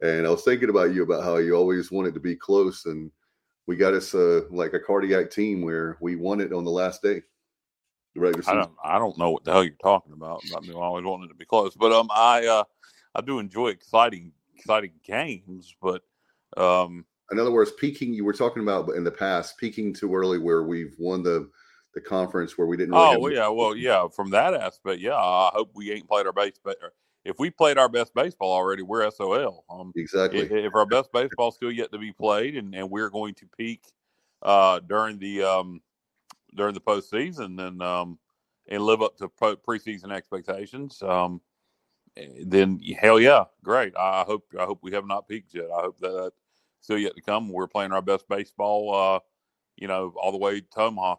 [0.00, 3.10] and I was thinking about you about how you always wanted to be close, and
[3.66, 7.02] we got us uh, like a cardiac team where we won it on the last
[7.02, 7.20] day.
[8.14, 8.58] The regular season.
[8.58, 10.42] I don't, I don't know what the hell you're talking about.
[10.56, 12.64] I mean, I always wanted to be close, but um, I uh,
[13.16, 16.02] I do enjoy exciting exciting games, but
[16.56, 18.14] um, in other words, peaking.
[18.14, 21.50] You were talking about in the past, peaking too early, where we've won the
[21.94, 22.94] the conference where we didn't.
[22.94, 24.06] Really oh well, yeah, well, yeah.
[24.08, 25.16] From that aspect, yeah.
[25.16, 26.76] I hope we ain't played our base, but
[27.24, 29.64] if we played our best baseball already, we're SOL.
[29.68, 30.40] Um, exactly.
[30.40, 33.46] If, if, our best baseball still yet to be played, and, and we're going to
[33.56, 33.82] peak
[34.42, 35.80] uh, during the um,
[36.54, 38.18] during the postseason, and um,
[38.68, 41.40] and live up to preseason expectations, um,
[42.44, 43.94] then hell yeah, great.
[43.96, 45.70] I hope I hope we have not peaked yet.
[45.70, 46.32] I hope that
[46.80, 47.48] still yet to come.
[47.48, 49.20] We're playing our best baseball, uh,
[49.76, 51.16] you know, all the way to Omaha.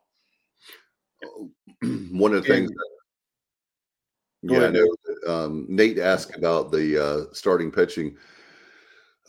[2.12, 2.72] One of the things.
[2.72, 4.96] That, yeah, I know.
[5.06, 8.16] That, um, Nate asked about the uh, starting pitching,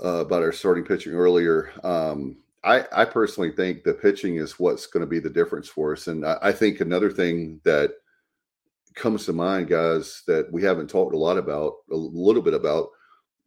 [0.02, 1.72] uh, about our starting pitching earlier.
[1.82, 5.92] Um, I, I personally think the pitching is what's going to be the difference for
[5.92, 6.06] us.
[6.06, 7.92] And I, I think another thing that
[8.94, 12.88] comes to mind, guys, that we haven't talked a lot about, a little bit about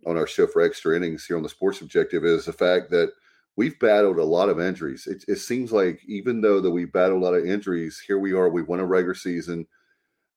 [0.05, 3.11] on our show for extra innings here on the Sports Objective is the fact that
[3.55, 5.07] we've battled a lot of injuries.
[5.07, 8.33] It, it seems like even though that we battled a lot of injuries, here we
[8.33, 8.49] are.
[8.49, 9.67] We won a regular season.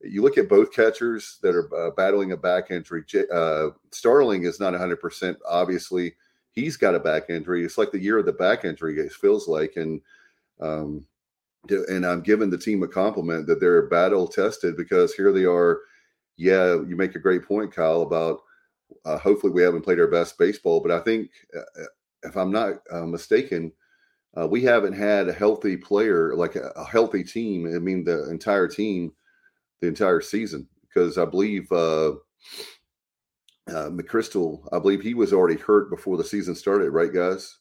[0.00, 3.04] You look at both catchers that are uh, battling a back injury.
[3.32, 5.36] Uh, Starling is not 100%.
[5.48, 6.14] Obviously,
[6.50, 7.64] he's got a back injury.
[7.64, 9.74] It's like the year of the back injury, it feels like.
[9.76, 10.00] And,
[10.60, 11.06] um,
[11.70, 15.80] and I'm giving the team a compliment that they're battle tested because here they are.
[16.36, 18.40] Yeah, you make a great point, Kyle, about
[19.04, 21.84] uh, hopefully we haven't played our best baseball, but I think uh,
[22.22, 23.72] if I'm not uh, mistaken,
[24.36, 27.66] uh, we haven't had a healthy player like a, a, healthy team.
[27.66, 29.12] I mean, the entire team,
[29.80, 32.14] the entire season, because I believe uh,
[33.68, 37.58] uh, McChrystal, I believe he was already hurt before the season started, right, guys?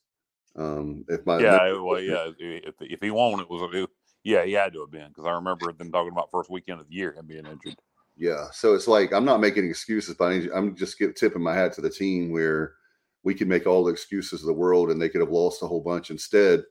[0.56, 3.90] Um, if my yeah, well, yeah, if, if he won, it was, it,
[4.24, 6.88] yeah, he had to have been because I remember them talking about first weekend of
[6.88, 7.76] the year him being injured.
[8.16, 11.74] Yeah, so it's like I'm not making excuses, but I'm just get, tipping my hat
[11.74, 12.74] to the team where
[13.24, 15.68] we could make all the excuses of the world and they could have lost a
[15.68, 16.12] whole bunch.
[16.12, 16.64] Instead,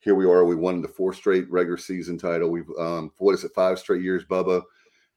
[0.00, 0.44] here we are.
[0.44, 2.50] We won the four straight regular season title.
[2.50, 4.62] We've um, what is it, five straight years, Bubba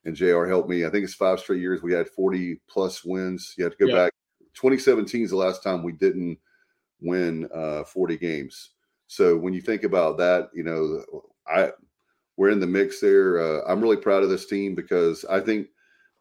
[0.06, 0.46] and Jr.
[0.46, 0.86] helped me.
[0.86, 1.82] I think it's five straight years.
[1.82, 3.56] We had 40 plus wins.
[3.58, 4.06] You have to go yeah.
[4.06, 4.14] back.
[4.54, 6.38] 2017 is the last time we didn't
[7.02, 8.72] win uh, 40 games.
[9.08, 11.04] So when you think about that, you know,
[11.48, 11.72] I
[12.38, 13.40] we're in the mix there.
[13.40, 15.68] Uh, I'm really proud of this team because I think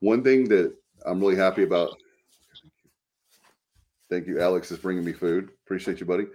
[0.01, 0.75] one thing that
[1.07, 1.97] I'm really happy about
[4.11, 4.41] Thank you.
[4.41, 5.51] Alex is bringing me food.
[5.65, 6.27] Appreciate you, buddy.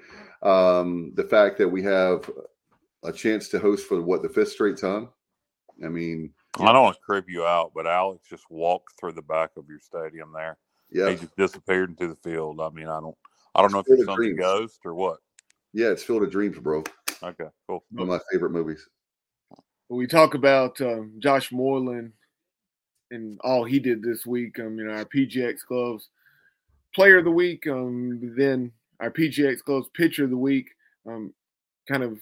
[0.42, 2.30] Um, the fact that we have
[3.04, 5.10] a chance to host for what the fifth straight time.
[5.84, 9.22] I mean, I don't want to creep you out, but Alex just walked through the
[9.22, 10.58] back of your stadium there.
[10.92, 12.60] Yeah, he just disappeared into the field.
[12.60, 13.16] I mean, I don't,
[13.60, 15.18] I don't it's know if it's a ghost or what.
[15.74, 16.84] Yeah, it's filled of dreams, bro.
[17.22, 17.84] Okay, cool.
[17.92, 18.88] One of my favorite movies.
[19.90, 22.14] we talk about um, Josh Moreland
[23.12, 24.60] and all he did this week.
[24.60, 26.10] Um, you know, our PGX gloves
[26.94, 30.70] player of the week, um, then our PGX Gloves pitcher of the week.
[31.08, 31.34] Um,
[31.88, 32.20] kind of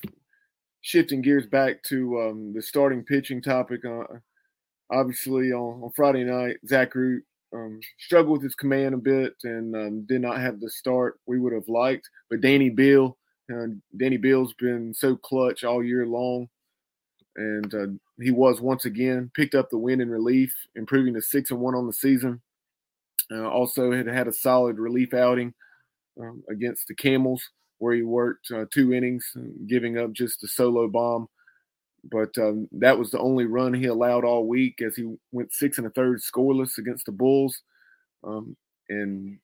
[0.82, 3.84] shifting gears back to um, the starting pitching topic.
[3.86, 4.04] Uh,
[4.92, 9.76] obviously, on, on, Friday night, Zach Root um, struggled with his command a bit and
[9.76, 12.10] um, did not have the start we would have liked.
[12.30, 13.18] But Danny Beal,
[13.52, 16.50] uh, Danny Beal's been so clutch all year long.
[17.36, 17.88] And uh,
[18.20, 21.76] he was once again picked up the win in relief, improving to six and one
[21.76, 22.42] on the season.
[23.32, 25.54] Uh, also, had had a solid relief outing
[26.20, 27.44] um, against the Camels,
[27.78, 29.32] where he worked uh, two innings,
[29.68, 31.28] giving up just a solo bomb.
[32.04, 35.78] But um, that was the only run he allowed all week, as he went six
[35.78, 37.62] and a third scoreless against the Bulls.
[38.24, 38.56] Um,
[38.90, 39.40] and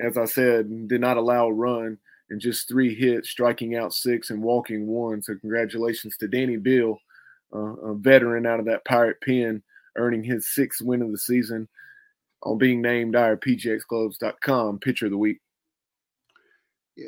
[0.00, 1.98] as I said, did not allow a run
[2.30, 5.22] and just three hits, striking out six and walking one.
[5.22, 6.98] So congratulations to Danny Beal,
[7.54, 9.62] uh, a veteran out of that Pirate pen,
[9.96, 11.68] earning his sixth win of the season
[12.42, 15.40] on being named our PGXGloves.com pitcher of the week.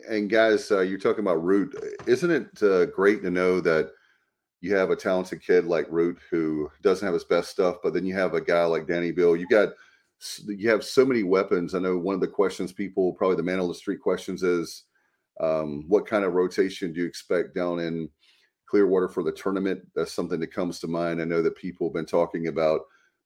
[0.08, 1.74] And guys, uh, you're talking about Root.
[2.06, 3.92] Isn't it uh, great to know that
[4.64, 8.06] you have a talented kid like Root who doesn't have his best stuff, but then
[8.06, 9.36] you have a guy like Danny Beal.
[9.36, 9.74] You got
[10.46, 11.74] you have so many weapons.
[11.74, 14.84] I know one of the questions people, probably the man on the street questions, is
[15.38, 18.08] um, what kind of rotation do you expect down in
[18.64, 19.82] Clearwater for the tournament?
[19.94, 21.20] That's something that comes to mind.
[21.20, 22.80] I know that people have been talking about,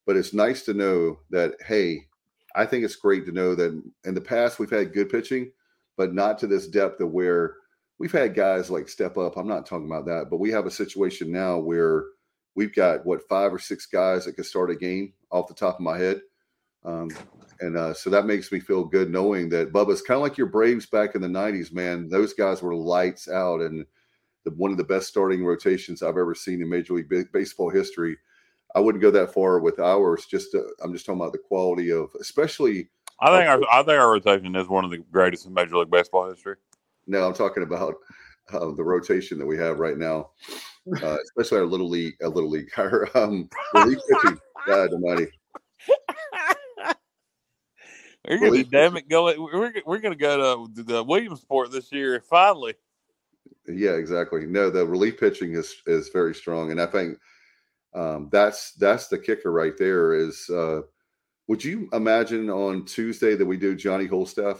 [0.05, 2.05] but it's nice to know that hey,
[2.53, 5.51] I think it's great to know that in the past we've had good pitching
[5.99, 7.57] but not to this depth of where
[7.99, 9.37] we've had guys like step up.
[9.37, 12.05] I'm not talking about that, but we have a situation now where
[12.55, 15.75] we've got what five or six guys that can start a game off the top
[15.75, 16.21] of my head.
[16.83, 17.09] Um,
[17.59, 20.47] and uh, so that makes me feel good knowing that Bubba's kind of like your
[20.47, 22.07] Braves back in the 90s, man.
[22.07, 23.85] Those guys were lights out and
[24.45, 28.17] the, one of the best starting rotations I've ever seen in Major League Baseball history.
[28.75, 30.25] I wouldn't go that far with ours.
[30.25, 33.99] Just to, I'm just talking about the quality of, especially I think our I think
[33.99, 36.55] our rotation is one of the greatest in Major League Baseball history.
[37.09, 37.95] No, I'm talking about
[38.53, 40.29] uh, the rotation that we have right now,
[41.01, 44.39] uh, especially our little league, our little league, our um, relief pitching.
[44.67, 45.27] God Almighty.
[48.27, 49.25] We're gonna damn it go.
[49.25, 52.75] We're we're gonna go to the Williamsport this year finally.
[53.67, 54.45] Yeah, exactly.
[54.45, 57.17] No, the relief pitching is is very strong, and I think
[57.95, 60.13] um, that's that's the kicker right there.
[60.13, 60.81] Is uh,
[61.47, 64.59] would you imagine on Tuesday that we do Johnny Holstaff?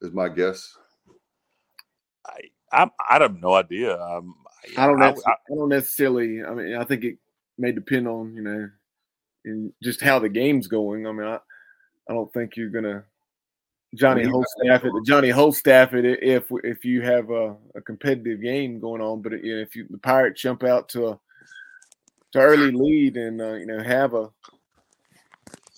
[0.00, 0.76] Is my guess.
[2.28, 4.00] I I, I have no idea.
[4.00, 4.36] Um,
[4.76, 5.02] I don't.
[5.02, 6.44] I, I, I, don't necessarily.
[6.44, 7.18] I mean, I think it
[7.56, 8.70] may depend on you know,
[9.44, 11.06] in just how the game's going.
[11.06, 11.38] I mean, I,
[12.08, 13.04] I don't think you're gonna
[13.94, 14.92] Johnny Holstaff it.
[15.06, 19.22] Johnny Holstaff it if if you have a, a competitive game going on.
[19.22, 21.20] But you know, if you the Pirates jump out to a
[22.32, 24.30] to early lead and uh, you know have a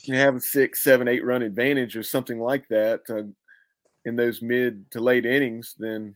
[0.05, 3.23] you have a six, seven, eight run advantage or something like that uh,
[4.05, 6.15] in those mid to late innings, then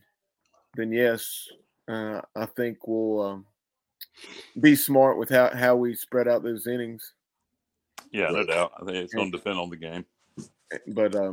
[0.75, 1.47] then yes,
[1.87, 3.45] uh, I think we'll um,
[4.59, 7.13] be smart with how, how we spread out those innings.
[8.11, 8.71] Yeah, no doubt.
[8.79, 10.05] I think it's going to depend on the game.
[10.87, 11.31] But um,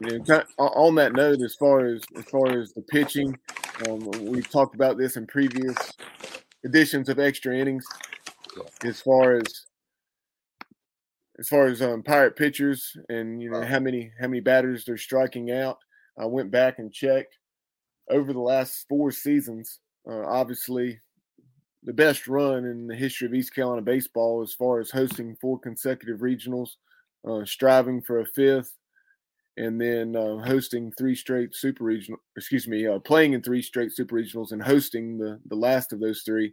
[0.00, 3.38] you know, on that note, as far as as far as the pitching,
[3.88, 5.76] um, we've talked about this in previous
[6.64, 7.86] editions of extra innings.
[8.84, 9.66] As far as
[11.38, 14.96] as far as um, pirate pitchers and you know how many how many batters they're
[14.96, 15.78] striking out.
[16.18, 17.36] I went back and checked
[18.10, 19.80] over the last four seasons.
[20.08, 21.00] Uh, obviously,
[21.82, 25.58] the best run in the history of East Carolina baseball as far as hosting four
[25.58, 26.70] consecutive regionals,
[27.28, 28.74] uh, striving for a fifth,
[29.56, 32.20] and then uh, hosting three straight super regional.
[32.36, 36.00] Excuse me, uh, playing in three straight super regionals and hosting the the last of
[36.00, 36.52] those three.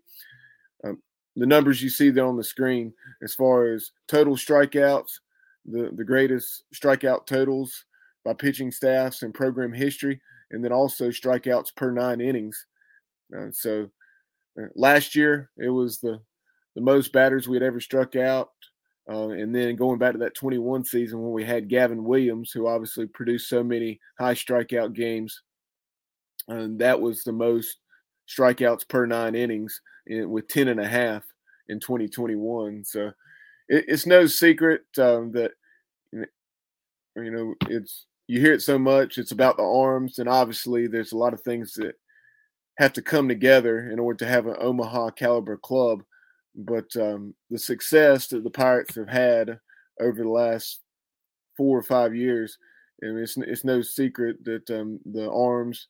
[0.83, 1.01] Um,
[1.35, 5.19] the numbers you see there on the screen as far as total strikeouts,
[5.65, 7.85] the, the greatest strikeout totals
[8.23, 10.21] by pitching staffs in program history,
[10.53, 12.65] and then also strikeouts per nine innings.
[13.35, 13.89] Uh, so
[14.59, 16.21] uh, last year it was the
[16.75, 18.49] the most batters we had ever struck out.
[19.09, 22.67] Uh, and then going back to that 21 season when we had Gavin Williams, who
[22.67, 25.41] obviously produced so many high strikeout games,
[26.47, 27.77] and that was the most
[28.29, 31.23] strikeouts per nine innings in, with 10 and a half
[31.67, 32.85] in 2021.
[32.85, 33.07] So
[33.67, 35.51] it, it's no secret um, that,
[36.13, 36.25] you
[37.31, 40.19] know, it's, you hear it so much, it's about the arms.
[40.19, 41.95] And obviously, there's a lot of things that
[42.77, 46.03] have to come together in order to have an Omaha caliber club.
[46.55, 49.59] But um, the success that the Pirates have had
[49.99, 50.81] over the last
[51.57, 52.57] four or five years,
[53.01, 55.87] and it's, it's no secret that um, the arms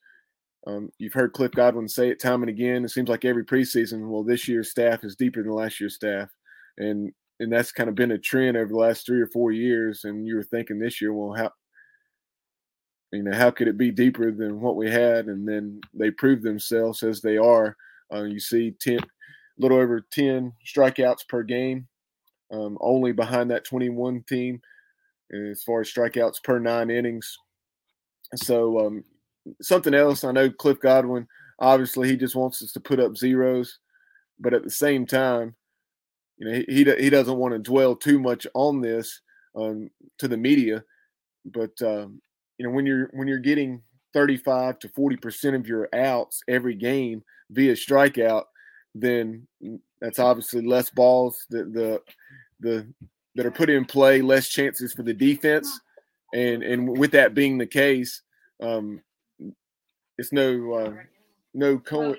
[0.66, 2.84] um, you've heard Cliff Godwin say it time and again.
[2.84, 6.28] It seems like every preseason, well, this year's staff is deeper than last year's staff,
[6.78, 10.04] and and that's kind of been a trend over the last three or four years.
[10.04, 11.50] And you were thinking this year, well, how
[13.12, 15.26] you know how could it be deeper than what we had?
[15.26, 17.76] And then they proved themselves as they are.
[18.12, 19.02] Uh, you see, ten, a
[19.58, 21.86] little over ten strikeouts per game,
[22.52, 24.60] um, only behind that twenty-one team
[25.50, 27.38] as far as strikeouts per nine innings.
[28.36, 29.04] So um,
[29.62, 30.24] something else.
[30.24, 31.26] I know Cliff Godwin,
[31.58, 33.78] obviously, he just wants us to put up zeros,
[34.38, 35.54] but at the same time,
[36.38, 39.20] you know, he he, he doesn't want to dwell too much on this
[39.56, 39.88] um,
[40.18, 40.82] to the media.
[41.46, 42.20] But um,
[42.58, 46.74] you know, when you're when you're getting 35 to 40 percent of your outs every
[46.74, 48.44] game via strikeout,
[48.94, 49.46] then
[50.00, 52.00] that's obviously less balls that the
[52.60, 52.86] the
[53.34, 55.80] that are put in play, less chances for the defense.
[56.32, 58.22] And and with that being the case,
[58.60, 59.00] um,
[60.18, 60.92] it's no uh,
[61.54, 62.16] no co-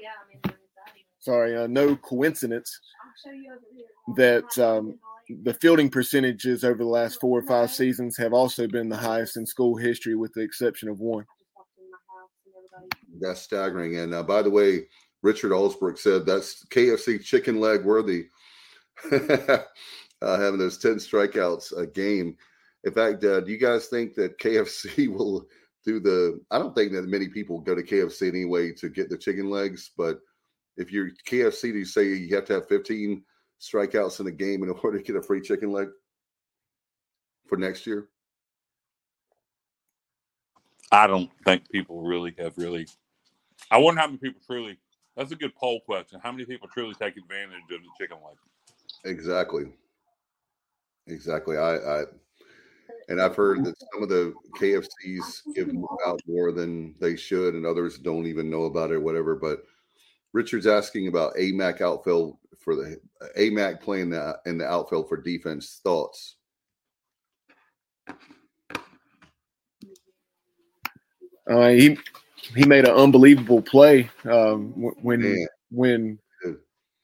[1.20, 2.80] sorry uh, no coincidence
[4.16, 8.90] that um, the fielding percentages over the last four or five seasons have also been
[8.90, 11.26] the highest in school history, with the exception of one.
[13.20, 13.98] That's staggering.
[13.98, 14.88] And uh, by the way,
[15.24, 18.28] Richard Alsbrook said that's KFC chicken leg worthy.
[19.12, 19.60] uh,
[20.22, 22.36] having those 10 strikeouts a game.
[22.84, 25.48] In fact, uh, do you guys think that KFC will
[25.84, 26.40] do the?
[26.52, 29.92] I don't think that many people go to KFC anyway to get the chicken legs,
[29.98, 30.20] but
[30.78, 33.24] if you're KFC, do you say you have to have 15
[33.62, 35.88] strikeouts in a game in order to get a free chicken leg
[37.48, 38.10] for next year?
[40.92, 42.88] I don't think people really have really.
[43.72, 44.78] I wonder how many people truly.
[45.16, 46.20] That's a good poll question.
[46.22, 48.36] How many people truly take advantage of the chicken leg?
[49.06, 49.66] Exactly.
[51.08, 51.58] Exactly.
[51.58, 52.04] I, I
[53.08, 55.70] and I've heard that some of the KFCs give
[56.06, 59.36] out more than they should, and others don't even know about it or whatever.
[59.36, 59.64] But
[60.36, 63.00] Richard's asking about AMAC outfield for the
[63.38, 65.80] AMAC playing the, in the outfield for defense.
[65.82, 66.36] Thoughts?
[71.50, 71.98] Uh, he
[72.54, 75.48] he made an unbelievable play um, when Man.
[75.72, 76.20] when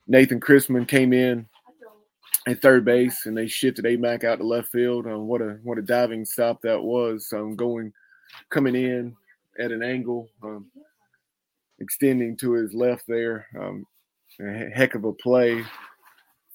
[0.08, 1.48] Nathan Chrisman came in
[2.48, 5.08] at third base and they shifted AMAC out to left field.
[5.08, 7.32] Um, what a what a diving stop that was!
[7.34, 7.94] Um, going
[8.50, 9.16] coming in
[9.58, 10.66] at an angle, um,
[11.82, 13.48] extending to his left there.
[13.60, 13.86] Um,
[14.40, 15.64] a heck of a play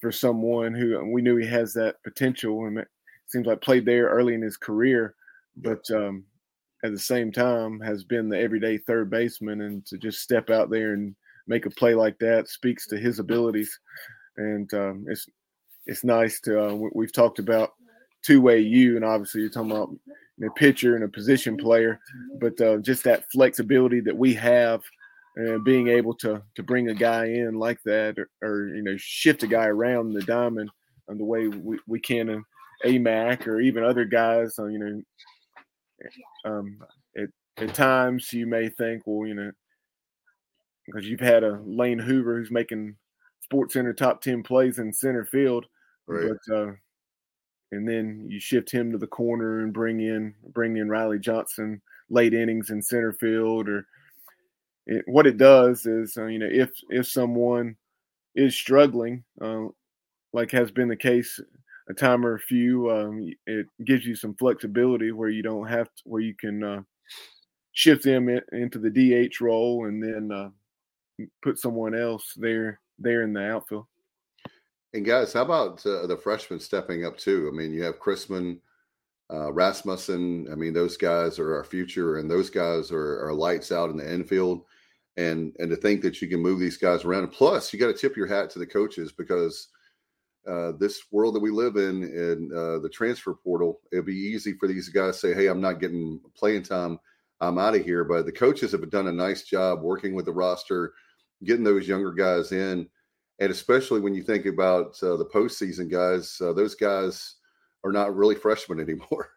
[0.01, 2.87] for someone who we knew he has that potential and it
[3.27, 5.15] seems like played there early in his career,
[5.57, 6.23] but um,
[6.83, 10.69] at the same time has been the everyday third baseman and to just step out
[10.69, 11.15] there and
[11.47, 13.79] make a play like that speaks to his abilities
[14.37, 15.27] and um, it's
[15.85, 17.71] it's nice to uh, we've talked about
[18.23, 19.89] two-way you and obviously you're talking about
[20.45, 21.99] a pitcher and a position player
[22.39, 24.81] but uh, just that flexibility that we have
[25.37, 28.95] and being able to to bring a guy in like that or, or you know
[28.97, 30.69] shift a guy around the diamond
[31.07, 32.43] and the way we, we can in
[32.85, 35.01] AMAC or even other guys uh, you know
[36.45, 36.79] um,
[37.17, 39.51] at, at times you may think, well, you know,
[40.85, 42.95] because you've had a Lane Hoover who's making
[43.41, 45.65] Sports Center top 10 plays in center field.
[46.07, 46.31] Right.
[46.47, 46.71] But, uh,
[47.73, 51.81] and then you shift him to the corner and bring in bring in Riley Johnson
[52.09, 53.85] late innings in center field or
[54.87, 57.75] it, what it does is uh, you know if if someone
[58.35, 59.65] is struggling uh,
[60.33, 61.39] like has been the case
[61.89, 62.91] a time or a few.
[62.91, 66.81] Um, it gives you some flexibility where you don't have to, where you can uh,
[67.73, 70.49] shift them in, into the DH role and then uh,
[71.41, 73.85] put someone else there there in the outfield.
[74.93, 77.49] And guys, how about uh, the freshmen stepping up too?
[77.51, 78.57] I mean, you have Chrisman,
[79.31, 80.47] uh, Rasmussen.
[80.51, 83.97] I mean, those guys are our future, and those guys are, are lights out in
[83.97, 84.63] the infield.
[85.17, 87.29] And and to think that you can move these guys around.
[87.29, 89.69] Plus, you got to tip your hat to the coaches because
[90.47, 94.53] uh, this world that we live in in uh, the transfer portal, it'd be easy
[94.53, 96.99] for these guys to say, "Hey, I'm not getting playing time.
[97.41, 100.31] I'm out of here." But the coaches have done a nice job working with the
[100.31, 100.93] roster,
[101.43, 102.87] getting those younger guys in,
[103.39, 107.35] and especially when you think about uh, the postseason guys, uh, those guys
[107.83, 109.29] are not really freshmen anymore.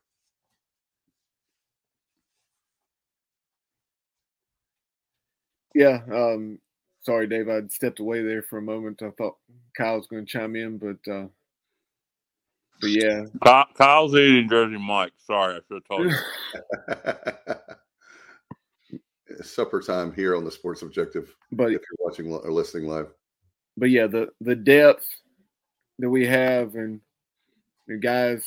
[5.75, 6.59] Yeah, um,
[7.03, 9.03] sorry, Dave, I stepped away there for a moment.
[9.03, 9.37] I thought
[9.77, 11.27] Kyle was going to chime in, but uh,
[12.81, 15.13] but yeah, Kyle, Kyle's eating Jersey Mike.
[15.19, 16.17] Sorry, I should have told you.
[19.43, 21.35] Supper time here on the Sports Objective.
[21.53, 23.13] But if you're watching or listening live,
[23.77, 25.09] but yeah, the the depth
[26.01, 27.01] that we have and
[27.87, 28.45] the guys,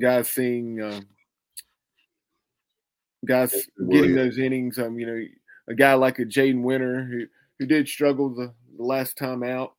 [0.00, 0.80] guys seeing.
[0.80, 1.00] Uh,
[3.24, 3.52] guys
[3.90, 4.78] getting those innings.
[4.78, 5.24] Um, you know,
[5.68, 7.26] a guy like a Jaden Winter who
[7.58, 9.74] who did struggle the, the last time out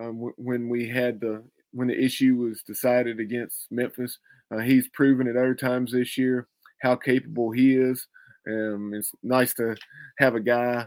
[0.00, 4.18] um, w- when we had the when the issue was decided against Memphis.
[4.50, 6.48] Uh, he's proven at other times this year
[6.80, 8.06] how capable he is.
[8.48, 9.76] Um, it's nice to
[10.18, 10.86] have a guy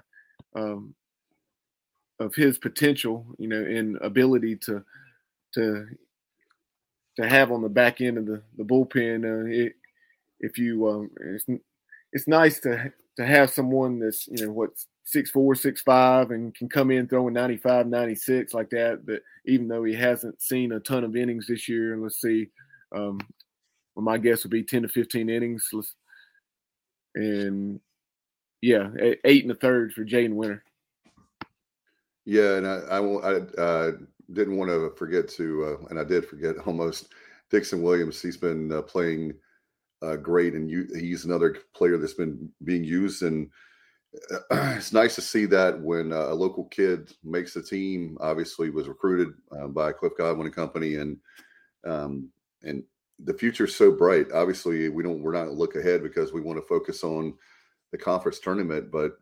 [0.56, 0.96] um,
[2.20, 4.84] of his potential, you know, and ability to
[5.54, 5.88] to
[7.18, 9.26] to have on the back end of the the bullpen.
[9.26, 9.74] Uh, it,
[10.40, 11.46] if you, um, it's
[12.14, 14.72] it's nice to to have someone that's you know what
[15.04, 19.68] six four six five and can come in throwing 95 96 like that but even
[19.68, 22.48] though he hasn't seen a ton of innings this year and let's see
[22.94, 23.20] um
[23.96, 25.96] well, my guess would be 10 to 15 innings let's,
[27.16, 27.80] and
[28.62, 28.90] yeah
[29.26, 30.64] eight and a third for Jaden Winter.
[32.26, 33.92] Yeah and i i, I uh,
[34.32, 37.10] didn't want to forget to uh, and i did forget almost
[37.50, 39.34] dixon williams he's been uh, playing
[40.02, 43.24] uh, great, and you, he's another player that's been being used.
[43.24, 43.50] And
[44.32, 44.38] uh,
[44.76, 48.18] it's nice to see that when uh, a local kid makes the team.
[48.22, 51.18] Obviously, was recruited uh, by Cliff Godwin and company, and
[51.86, 52.30] um,
[52.64, 52.84] and
[53.20, 54.28] the future's so bright.
[54.34, 57.34] Obviously, we don't we're not look ahead because we want to focus on
[57.92, 59.20] the conference tournament, but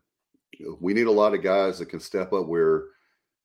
[0.80, 2.84] we need a lot of guys that can step up where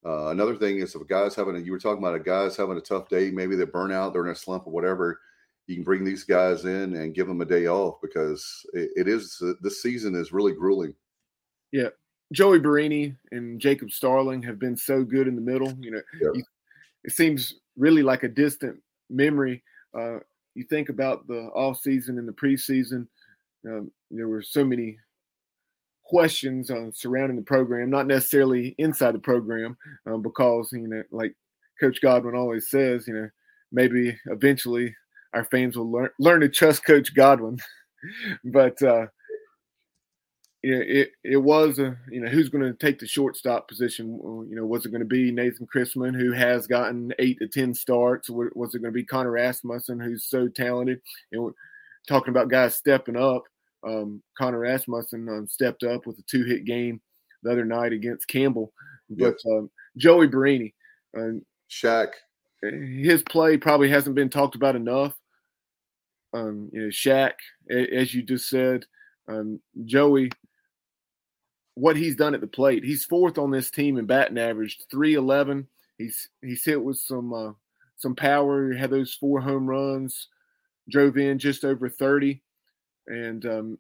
[0.06, 2.56] uh, another thing is if a guy's having a, you were talking about a guy's
[2.56, 5.20] having a tough day, maybe they burn out, they're in a slump or whatever.
[5.68, 9.08] You can bring these guys in and give them a day off because it, it
[9.08, 10.94] is this season is really grueling.
[11.72, 11.90] Yeah,
[12.34, 15.74] Joey Barini and Jacob Starling have been so good in the middle.
[15.80, 16.30] You know, yeah.
[16.34, 16.44] you,
[17.04, 18.78] it seems really like a distant
[19.10, 19.64] memory.
[19.98, 20.20] Uh,
[20.56, 23.08] you think about the off season and the preseason.
[23.68, 24.98] Um, there were so many
[26.04, 31.34] questions uh, surrounding the program, not necessarily inside the program, um, because you know, like
[31.80, 33.30] Coach Godwin always says, you know,
[33.72, 34.96] maybe eventually
[35.36, 37.60] our fans will learn learn to trust Coach Godwin.
[38.46, 39.08] but uh,
[40.64, 44.20] it, it it was a you know who's going to take the shortstop position?
[44.50, 47.74] You know, was it going to be Nathan Chrisman who has gotten eight to ten
[47.74, 48.30] starts?
[48.30, 51.02] Was it going to be Connor Rasmussen who's so talented?
[51.32, 51.54] And
[52.08, 53.44] talking about guys stepping up
[53.86, 57.02] um, Connor Rasmussen um, stepped up with a two hit game
[57.44, 58.74] the other night against Campbell.
[59.10, 60.74] But um, Joey Barini,
[61.16, 62.10] uh, Shaq,
[62.62, 65.14] his play probably hasn't been talked about enough.
[66.36, 67.34] Um, you know, Shaq,
[67.70, 68.86] as you just said,
[69.28, 70.32] um, Joey,
[71.76, 72.84] what he's done at the plate.
[72.84, 75.68] He's fourth on this team in batting average, three eleven.
[75.98, 77.52] He's he's hit with some uh,
[77.98, 78.74] some power.
[78.74, 80.28] Had those four home runs,
[80.90, 82.42] drove in just over thirty
[83.08, 83.78] and um,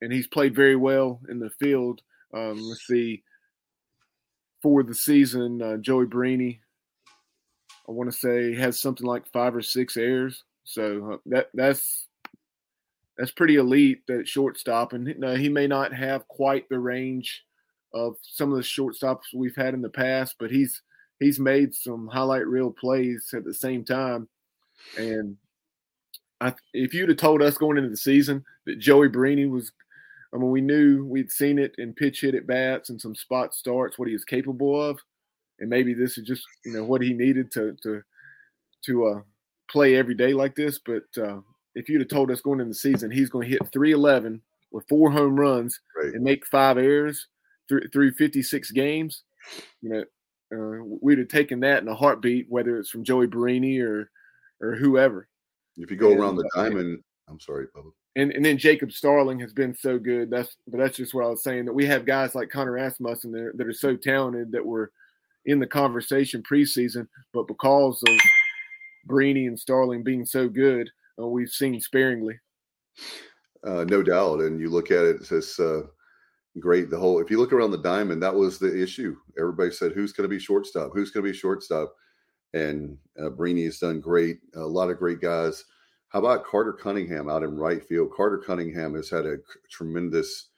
[0.00, 2.02] and he's played very well in the field.
[2.34, 3.22] Um, let's see,
[4.62, 6.58] for the season, uh, Joey Barini,
[7.88, 10.44] I want to say has something like five or six errors.
[10.64, 12.08] So uh, that that's
[13.18, 17.44] that's pretty elite at shortstop, and you he may not have quite the range
[17.94, 20.82] of some of the shortstops we've had in the past, but he's
[21.20, 24.28] he's made some highlight reel plays at the same time,
[24.96, 25.36] and
[26.40, 29.70] I, if you'd have told us going into the season that Joey Barini was,
[30.34, 33.54] I mean, we knew we'd seen it in pitch hit at bats and some spot
[33.54, 34.98] starts, what he was capable of,
[35.60, 38.02] and maybe this is just you know what he needed to to
[38.86, 39.20] to uh,
[39.72, 40.78] play every day like this.
[40.78, 41.40] But uh,
[41.74, 44.88] if you'd have told us going into the season he's going to hit 311 with
[44.88, 46.14] four home runs right.
[46.14, 47.26] and make five errors
[47.68, 49.22] through through 56 games,
[49.80, 50.04] you know,
[50.54, 54.10] uh, we'd have taken that in a heartbeat, whether it's from Joey Barini or
[54.60, 55.28] or whoever.
[55.76, 57.90] If you go and, around the uh, diamond, I'm sorry, Bubba.
[58.16, 60.30] And and then Jacob Starling has been so good.
[60.30, 63.32] That's but that's just what I was saying that we have guys like Connor Rasmussen
[63.32, 64.92] that, that are so talented that were
[65.46, 68.14] in the conversation preseason, but because of
[69.08, 70.90] Barini and Starling being so good,
[71.20, 72.38] uh, we've seen sparingly.
[73.66, 75.82] Uh, no doubt, and you look at it, it's uh,
[76.58, 76.90] great.
[76.90, 79.16] The whole if you look around the diamond, that was the issue.
[79.38, 80.90] Everybody said, "Who's going to be shortstop?
[80.92, 81.94] Who's going to be shortstop?"
[82.54, 84.40] and uh, Barini has done great.
[84.54, 85.64] A lot of great guys.
[86.08, 88.12] How about Carter Cunningham out in right field?
[88.14, 89.38] Carter Cunningham has had a
[89.70, 90.50] tremendous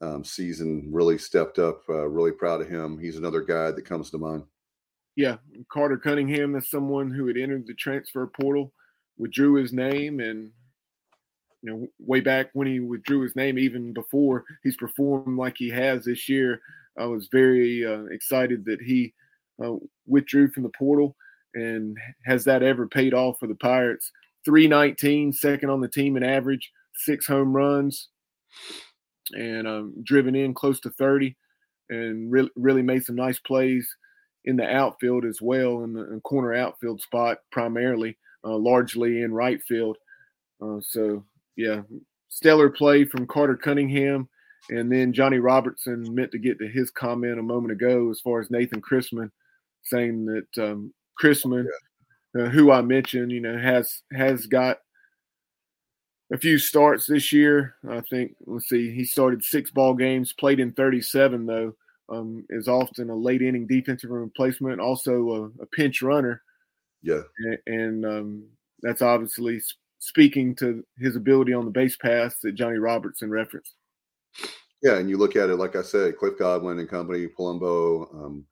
[0.00, 1.82] um, season, really stepped up.
[1.88, 2.98] Uh, really proud of him.
[2.98, 4.44] He's another guy that comes to mind.
[5.16, 5.36] Yeah,
[5.72, 8.72] Carter Cunningham is someone who had entered the transfer portal,
[9.16, 10.50] withdrew his name, and
[11.62, 15.70] you know, way back when he withdrew his name, even before he's performed like he
[15.70, 16.60] has this year,
[16.98, 19.14] I was very uh, excited that he
[19.64, 21.16] uh, withdrew from the portal.
[21.54, 21.96] And
[22.26, 24.10] has that ever paid off for the Pirates?
[24.44, 28.08] 319, second on the team in average, six home runs,
[29.32, 31.34] and um, driven in close to 30,
[31.88, 33.88] and really, really made some nice plays
[34.44, 39.32] in the outfield as well, in the in corner outfield spot primarily, uh, largely in
[39.32, 39.96] right field.
[40.62, 41.24] Uh, so,
[41.56, 41.82] yeah,
[42.28, 44.28] stellar play from Carter Cunningham.
[44.70, 48.40] And then Johnny Robertson meant to get to his comment a moment ago as far
[48.40, 49.30] as Nathan Chrisman
[49.84, 50.92] saying that um,
[51.22, 51.66] Chrisman,
[52.38, 54.78] uh, who I mentioned, you know, has has got
[56.32, 57.76] a few starts this year.
[57.88, 61.74] I think let's see, he started six ball games, played in 37 though.
[62.10, 66.42] Um, is often a late inning defensive replacement, also a, a pinch runner.
[67.02, 68.44] Yeah, and, and um,
[68.82, 69.60] that's obviously
[70.00, 73.74] speaking to his ability on the base pass that Johnny Robertson referenced.
[74.82, 78.44] Yeah, and you look at it like I said, Cliff Godwin and company, Palumbo, um,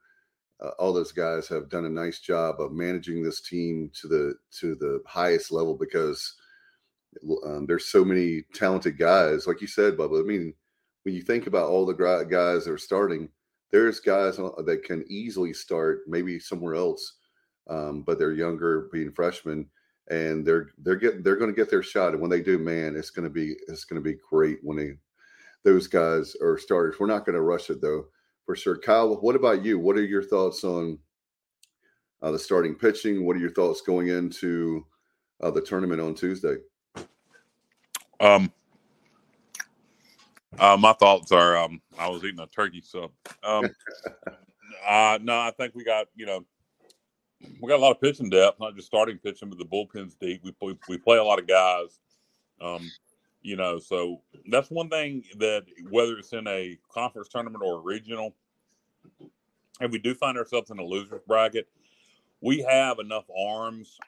[0.63, 4.35] uh, all those guys have done a nice job of managing this team to the
[4.61, 6.35] to the highest level because
[7.45, 9.47] um, there's so many talented guys.
[9.47, 10.21] Like you said, Bubba.
[10.21, 10.55] I mean,
[11.03, 13.29] when you think about all the guys that are starting,
[13.73, 17.15] there's guys that can easily start maybe somewhere else,
[17.69, 19.67] um, but they're younger, being freshmen.
[20.11, 22.13] and they're they're getting they're going to get their shot.
[22.13, 24.77] And when they do, man, it's going to be it's going to be great when
[24.77, 24.95] they
[25.65, 26.97] those guys are starters.
[26.99, 28.07] We're not going to rush it though,
[28.45, 28.77] for sure.
[28.77, 29.79] Kyle, what about you?
[29.79, 30.99] What are your thoughts on
[32.21, 33.25] uh, the starting pitching?
[33.25, 34.85] What are your thoughts going into
[35.41, 36.57] uh, the tournament on Tuesday?
[38.21, 38.53] Um,
[40.59, 43.11] uh, my thoughts are um, I was eating a turkey sub.
[43.43, 43.69] Um,
[44.89, 46.45] uh, no, I think we got you know
[47.61, 50.43] we got a lot of pitching depth, not just starting pitching, but the bullpen's deep.
[50.45, 52.01] We we, we play a lot of guys.
[52.61, 52.91] Um,
[53.43, 57.81] you know, so that's one thing that whether it's in a conference tournament or a
[57.81, 58.35] regional,
[59.81, 61.67] and we do find ourselves in a loser's bracket,
[62.41, 63.99] we have enough arms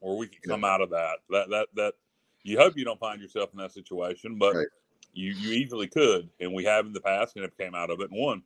[0.00, 1.18] where we can come out of that.
[1.30, 1.94] That that that
[2.42, 4.66] you hope you don't find yourself in that situation, but right.
[5.12, 8.00] You you easily could, and we have in the past, and have came out of
[8.00, 8.42] it and won.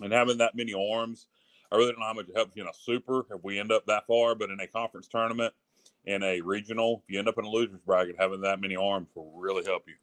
[0.00, 1.26] And having that many arms,
[1.70, 3.72] I really don't know how much it helps you in a super if we end
[3.72, 5.52] up that far, but in a conference tournament,
[6.04, 9.08] in a regional, if you end up in a losers bracket, having that many arms
[9.14, 9.94] will really help you.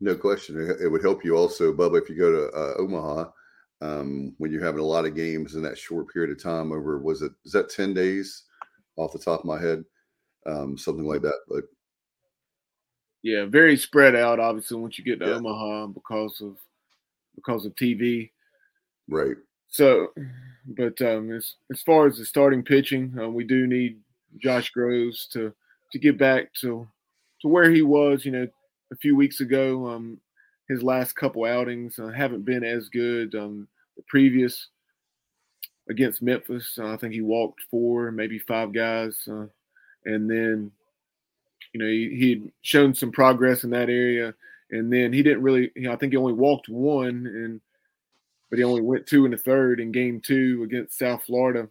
[0.00, 3.30] No question, it would help you also, Bubba, if you go to uh, Omaha.
[3.80, 7.00] Um, when you're having a lot of games in that short period of time over
[7.00, 8.44] was it is that 10 days
[8.94, 9.84] off the top of my head
[10.46, 11.40] um, something like that.
[11.48, 11.64] But
[13.22, 14.40] yeah, very spread out.
[14.40, 15.34] Obviously, once you get to yeah.
[15.34, 16.56] Omaha because of
[17.34, 18.30] because of TV,
[19.08, 19.36] right?
[19.68, 20.08] So,
[20.66, 23.98] but um, as as far as the starting pitching, uh, we do need
[24.38, 25.52] Josh Grosz to
[25.92, 26.86] to get back to
[27.40, 28.24] to where he was.
[28.24, 28.46] You know,
[28.92, 29.88] a few weeks ago.
[29.88, 30.20] Um,
[30.68, 33.34] his last couple outings uh, haven't been as good.
[33.34, 34.68] Um, the previous
[35.88, 39.16] against Memphis, uh, I think he walked four, maybe five guys.
[39.28, 39.46] Uh,
[40.04, 40.70] and then
[41.72, 44.34] you know he he'd shown some progress in that area,
[44.70, 45.70] and then he didn't really.
[45.74, 47.60] You know, I think he only walked one, and
[48.50, 51.68] but he only went two in the third in game two against South Florida,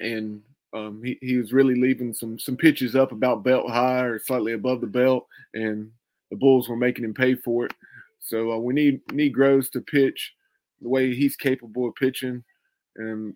[0.00, 0.42] and
[0.72, 4.52] um, he he was really leaving some some pitches up about belt high or slightly
[4.52, 5.90] above the belt, and
[6.30, 7.72] the Bulls were making him pay for it.
[8.18, 10.34] So uh, we need need Grosz to pitch
[10.80, 12.42] the way he's capable of pitching,
[12.96, 13.34] and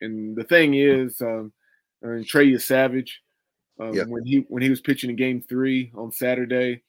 [0.00, 1.52] and the thing is, um,
[2.02, 3.10] and Trey Yesavage.
[3.80, 3.94] Um.
[4.08, 6.82] When he when he was pitching in Game Three on Saturday,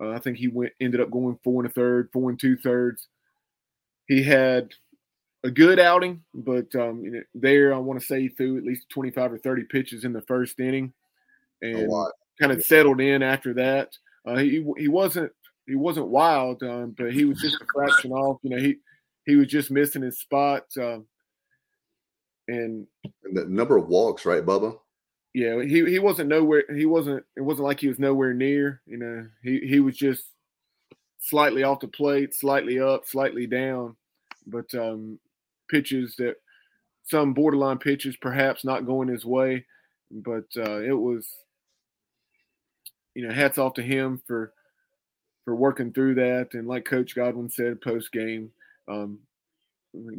[0.00, 2.56] uh, I think he went ended up going four and a third, four and two
[2.56, 3.08] thirds.
[4.06, 4.70] He had
[5.44, 8.64] a good outing, but um, you know, there I want to say he threw at
[8.64, 10.92] least twenty five or thirty pitches in the first inning,
[11.62, 11.90] and
[12.40, 13.96] kind of settled in after that.
[14.26, 15.32] Uh, he he wasn't
[15.66, 18.38] he wasn't wild, um, but he was just a fraction off.
[18.42, 18.76] You know, he
[19.24, 20.64] he was just missing his spot.
[20.76, 21.04] And,
[22.48, 24.76] and the number of walks, right, Bubba?
[25.32, 26.64] Yeah, he he wasn't nowhere.
[26.74, 27.24] He wasn't.
[27.36, 28.80] It wasn't like he was nowhere near.
[28.86, 30.24] You know, he he was just
[31.20, 33.94] slightly off the plate, slightly up, slightly down,
[34.46, 35.20] but um,
[35.68, 36.36] pitches that
[37.04, 39.64] some borderline pitches perhaps not going his way,
[40.10, 41.28] but uh, it was
[43.14, 44.52] you know hats off to him for
[45.44, 48.50] for working through that and like Coach Godwin said post game,
[48.88, 49.20] um,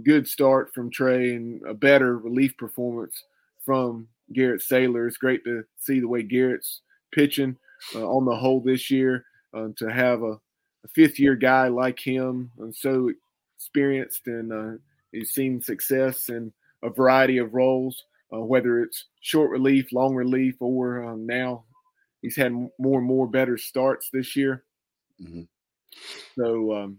[0.03, 3.24] good start from Trey and a better relief performance
[3.66, 5.07] from Garrett Saylor.
[5.07, 7.57] It's great to see the way Garrett's pitching
[7.95, 9.25] uh, on the whole this year.
[9.53, 13.11] Uh, to have a, a, fifth year guy like him and so
[13.57, 14.77] experienced and uh,
[15.11, 16.53] he's seen success in
[16.84, 21.65] a variety of roles, uh, whether it's short relief, long relief, or um, now
[22.21, 24.63] he's had more and more better starts this year.
[25.21, 25.41] Mm-hmm.
[26.39, 26.97] So um,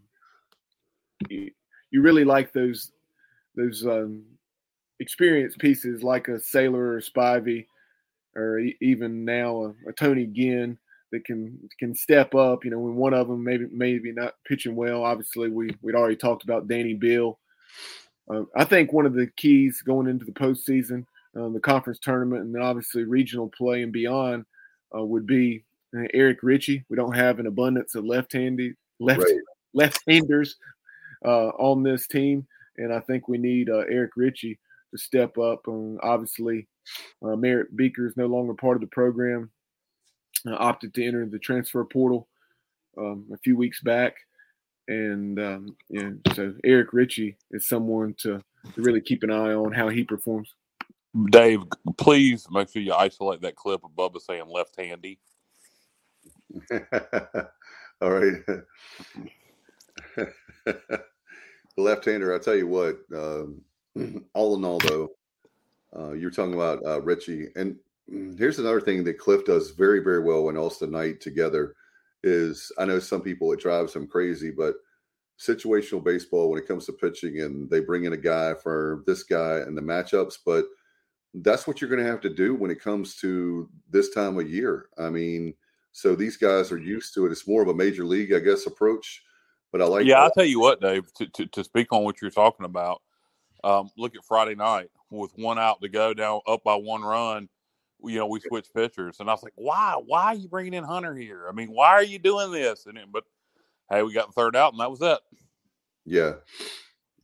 [1.29, 2.93] you really like those
[3.57, 4.25] those um,
[5.03, 7.67] experienced pieces like a Saylor or Spivey,
[8.35, 10.79] or even now a, a, Tony Gwynn
[11.11, 12.65] that can can step up.
[12.65, 15.05] You know, when one of them maybe maybe not pitching well.
[15.05, 17.39] Obviously, we we'd already talked about Danny Beal.
[18.31, 21.05] Uh, I think one of the keys going into the postseason,
[21.37, 24.47] uh, the conference tournament, and then obviously regional play and beyond
[24.97, 25.65] uh, would be
[25.97, 26.85] uh, Eric Ritchie.
[26.89, 29.41] We don't have an abundance of left-handed left right.
[29.75, 30.57] left-handers
[31.25, 32.47] uh, on this team,
[32.79, 34.59] and I think we need uh, Eric Ritchie
[34.93, 35.67] to step up.
[35.67, 36.69] And obviously,
[37.25, 39.51] uh, Merritt Beeker is no longer part of the program.
[40.47, 42.29] Uh, opted to enter the transfer portal
[42.99, 44.15] um, a few weeks back,
[44.89, 48.43] and um, yeah, so Eric Ritchie is someone to,
[48.75, 50.53] to really keep an eye on how he performs.
[51.31, 51.61] Dave,
[51.97, 55.21] please make sure you isolate that clip of Bubba saying left-handy.
[58.01, 58.35] All right.
[60.17, 61.03] the
[61.77, 62.35] left-hander.
[62.35, 62.97] I tell you what.
[63.15, 63.61] Um,
[64.35, 65.09] all in all, though,
[65.97, 67.77] uh, you're talking about uh, Ritchie, and
[68.39, 71.75] here's another thing that Cliff does very, very well when Austin Knight together
[72.25, 74.75] is I know some people it drives them crazy, but
[75.39, 79.23] situational baseball when it comes to pitching, and they bring in a guy for this
[79.23, 80.67] guy and the matchups, but
[81.35, 84.51] that's what you're going to have to do when it comes to this time of
[84.51, 84.89] year.
[84.99, 85.55] I mean,
[85.93, 87.33] so these guys are used to it.
[87.33, 89.23] It's more of a major league, I guess, approach.
[89.71, 90.07] But I like.
[90.07, 90.21] Yeah, that.
[90.21, 91.13] I'll tell you what, Dave.
[91.15, 93.01] To, to, to speak on what you're talking about,
[93.65, 97.49] um, look at Friday night with one out to go, down up by one run.
[98.05, 99.95] You know, we switched pitchers, and I was like, "Why?
[100.05, 101.47] Why are you bringing in Hunter here?
[101.49, 103.25] I mean, why are you doing this?" And it, but
[103.91, 105.19] hey, we got the third out, and that was it.
[106.05, 106.35] Yeah.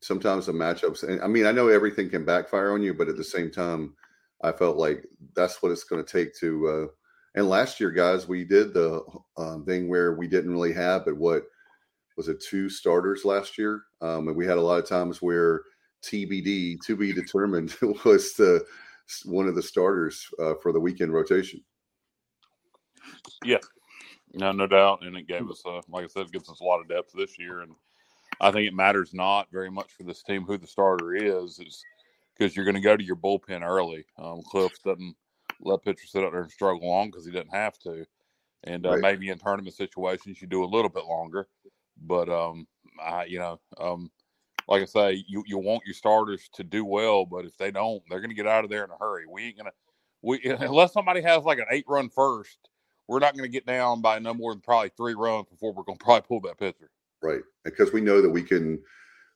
[0.01, 3.17] Sometimes the matchups, and I mean, I know everything can backfire on you, but at
[3.17, 3.95] the same time,
[4.43, 6.69] I felt like that's what it's going to take to.
[6.69, 6.87] Uh,
[7.35, 9.03] and last year, guys, we did the
[9.37, 11.43] um, thing where we didn't really have, but what
[12.17, 13.83] was it, two starters last year?
[14.01, 15.63] Um, and we had a lot of times where
[16.03, 17.75] TBD, to be determined,
[18.05, 18.65] was the
[19.25, 21.63] one of the starters uh, for the weekend rotation.
[23.45, 23.59] Yeah,
[24.35, 26.65] no, no doubt, and it gave us, uh, like I said, it gives us a
[26.65, 27.73] lot of depth this year, and
[28.41, 31.85] I think it matters not very much for this team who the starter is, is
[32.37, 34.05] because you're going to go to your bullpen early.
[34.19, 35.17] Um, Cliff doesn't
[35.61, 38.05] let pitchers sit out there and struggle long because he doesn't have to,
[38.65, 39.03] and uh, Right.
[39.03, 41.49] maybe in tournament situations you do a little bit longer,
[42.03, 42.67] but um,
[43.01, 44.11] I, you know, um,
[44.69, 48.03] like I say, you you want your starters to do well, but if they don't,
[48.09, 49.25] they're going to get out of there in a hurry.
[49.27, 49.73] We ain't gonna
[50.23, 52.59] we unless somebody has like an eight run first,
[53.09, 55.85] we're not going to get down by no more than probably three runs before we're
[55.85, 56.91] going to probably pull that pitcher.
[57.23, 57.43] Right.
[57.65, 58.81] Because we know that we can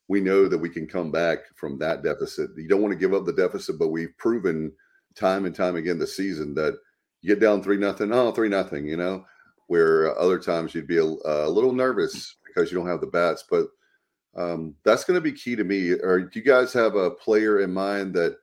[0.09, 2.51] we know that we can come back from that deficit.
[2.57, 4.73] You don't want to give up the deficit, but we've proven
[5.15, 6.75] time and time again this season that
[7.23, 9.25] you get down three nothing, oh three nothing, you know,
[9.69, 13.45] where other times you'd be a, a little nervous because you don't have the bats.
[13.49, 13.69] But
[14.37, 15.93] um, that's going to be key to me.
[15.93, 18.37] Or do you guys have a player in mind that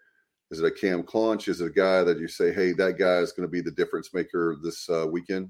[0.52, 1.48] is it a Cam Clunch?
[1.48, 3.72] Is it a guy that you say, hey, that guy is going to be the
[3.72, 5.50] difference maker this uh, weekend?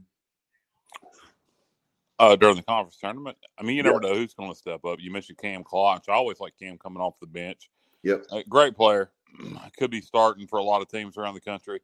[2.19, 3.91] Uh, during the conference tournament, I mean, you Yeah.
[3.91, 4.99] never know who's going to step up.
[4.99, 6.09] You mentioned Cam Clutch.
[6.09, 7.69] I always like Cam coming off the bench.
[8.03, 9.11] Yep, Uh, great player.
[9.77, 11.79] Could be starting for a lot of teams around the country.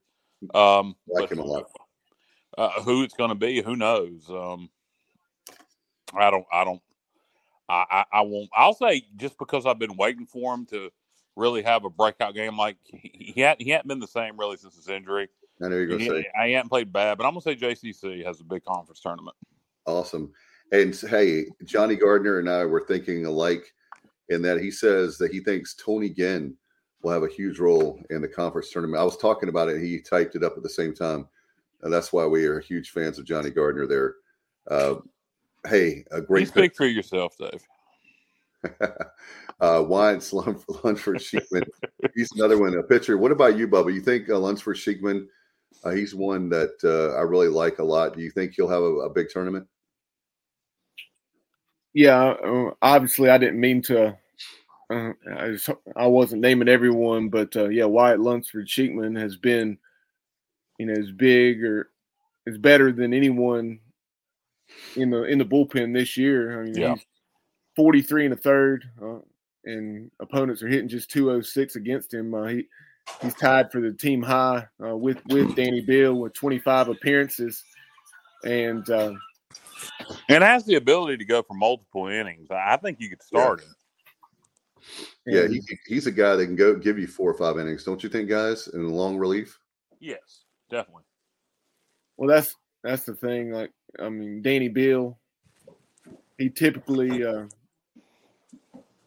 [0.54, 1.70] Um, like him a lot.
[2.58, 4.30] Uh, who it's going to be, who knows?
[4.30, 4.70] Um,
[6.14, 6.46] I don't.
[6.52, 6.82] I don't.
[7.68, 8.50] I, I, I won't.
[8.56, 10.92] I'll say just because I've been waiting for him to
[11.36, 12.58] really have a breakout game.
[12.58, 13.62] Like he, he hadn't.
[13.62, 15.30] He hadn't been the same really since his injury.
[15.62, 16.28] I know you're to He, say.
[16.40, 19.36] I hadn't played bad, but I'm going to say JCC has a big conference tournament.
[19.86, 20.32] Awesome.
[20.72, 23.72] And hey, Johnny Gardner and I were thinking alike
[24.30, 26.56] in that he says that he thinks Tony Ginn
[27.02, 29.00] will have a huge role in the conference tournament.
[29.00, 29.82] I was talking about it.
[29.82, 31.28] He typed it up at the same time.
[31.84, 34.16] And that's why we are huge fans of Johnny Gardner there.
[34.70, 34.96] Uh,
[35.68, 37.62] hey, a You great speak for yourself, Dave.
[39.60, 40.34] uh, Wines,
[40.84, 41.68] Lunsford, Sheikman.
[42.16, 43.18] He's another one, a pitcher.
[43.18, 43.94] What about you, Bubba?
[43.94, 45.28] You think uh, Lunsford, Sheikman,
[45.84, 48.16] uh, he's one that uh, I really like a lot.
[48.16, 49.68] Do you think he'll have a, a big tournament?
[51.94, 54.18] Yeah, uh, obviously I didn't mean to.
[54.90, 59.78] Uh, I, just, I wasn't naming everyone, but uh, yeah, Wyatt Lunsford Sheikman has been,
[60.78, 61.90] you know, as big or
[62.46, 63.80] is better than anyone
[64.96, 66.60] in the in the bullpen this year.
[66.62, 66.96] I mean, Yeah.
[67.76, 69.20] 43 and a third, uh,
[69.66, 72.34] and opponents are hitting just 206 against him.
[72.34, 72.68] Uh, he
[73.22, 77.64] he's tied for the team high uh, with with Danny Beal with 25 appearances,
[78.44, 79.14] and uh,
[80.30, 82.50] And has the ability to go for multiple innings.
[82.50, 83.76] I I think you could start him.
[85.26, 88.04] Yeah, he, he's a guy that can go give you four or five innings, don't
[88.04, 88.68] you think, guys?
[88.68, 89.60] In long relief.
[90.00, 91.04] Yes, definitely.
[92.18, 93.52] Well, that's that's the thing.
[93.52, 95.18] Like, I mean, Danny Beal,
[96.38, 97.46] he typically, uh,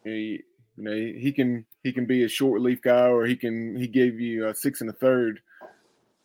[0.03, 0.41] he,
[0.77, 3.87] you know, he can he can be a short relief guy, or he can he
[3.87, 5.41] gave you a six and a third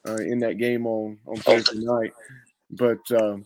[0.08, 2.12] uh, in that game on on Thursday night.
[2.70, 3.44] But um,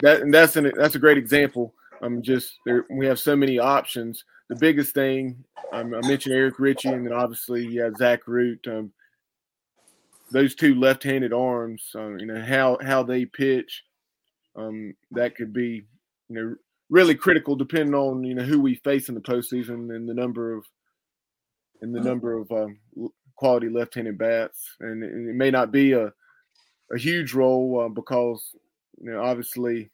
[0.00, 1.74] that and that's an that's a great example.
[2.02, 2.84] I'm just there.
[2.90, 4.24] We have so many options.
[4.48, 8.66] The biggest thing um, I mentioned Eric Ritchie, and then obviously yeah Zach Root.
[8.68, 8.92] Um,
[10.32, 13.84] those two left-handed arms, uh, you know how how they pitch,
[14.56, 15.82] um, that could be
[16.28, 16.54] you know
[16.90, 20.54] really critical depending on you know who we face in the postseason and the number
[20.54, 20.64] of
[21.80, 22.78] and the number of um,
[23.36, 26.12] quality left-handed bats, and it, it may not be a
[26.92, 28.54] a huge role uh, because
[29.00, 29.90] you know obviously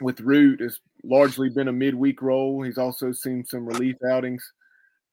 [0.00, 2.62] with Root it's largely been a midweek role.
[2.62, 4.52] He's also seen some relief outings.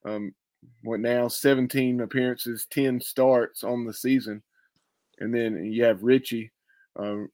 [0.05, 0.33] Um,
[0.83, 4.41] what now 17 appearances 10 starts on the season.
[5.19, 6.51] And then you have richie
[6.97, 7.29] um,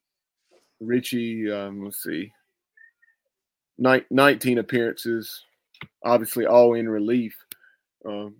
[0.80, 2.32] richie um, let's see.
[3.78, 5.44] 19 appearances
[6.04, 7.36] obviously all in relief.
[8.06, 8.36] Um,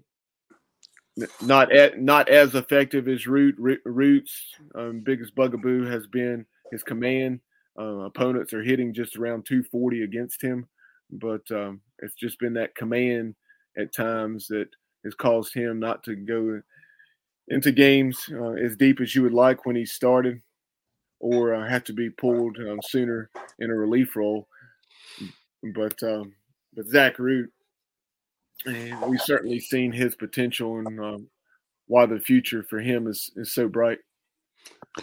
[1.42, 4.54] not at, not as effective as root roots.
[4.74, 7.40] Um, biggest bugaboo has been his command.
[7.78, 10.66] Uh, opponents are hitting just around 240 against him.
[11.10, 13.34] But um, it's just been that command
[13.76, 14.68] at times that
[15.04, 16.60] has caused him not to go
[17.48, 20.40] into games uh, as deep as you would like when he started,
[21.20, 24.46] or uh, have to be pulled um, sooner in a relief role.
[25.74, 26.34] But um,
[26.74, 27.52] but Zach Root,
[28.66, 31.28] we've certainly seen his potential and um,
[31.86, 33.98] why the future for him is is so bright.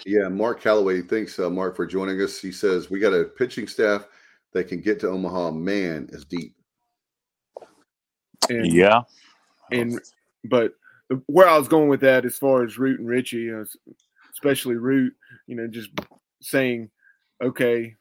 [0.05, 2.39] Yeah, Mark Calloway, thanks, uh, Mark, for joining us.
[2.39, 4.07] He says we got a pitching staff
[4.53, 5.51] that can get to Omaha.
[5.51, 6.55] Man, is deep.
[8.49, 9.01] And, yeah,
[9.71, 9.99] and
[10.45, 10.73] but
[11.25, 13.65] where I was going with that, as far as Root and Richie, uh,
[14.31, 15.13] especially Root,
[15.47, 15.89] you know, just
[16.41, 16.89] saying,
[17.41, 17.95] okay,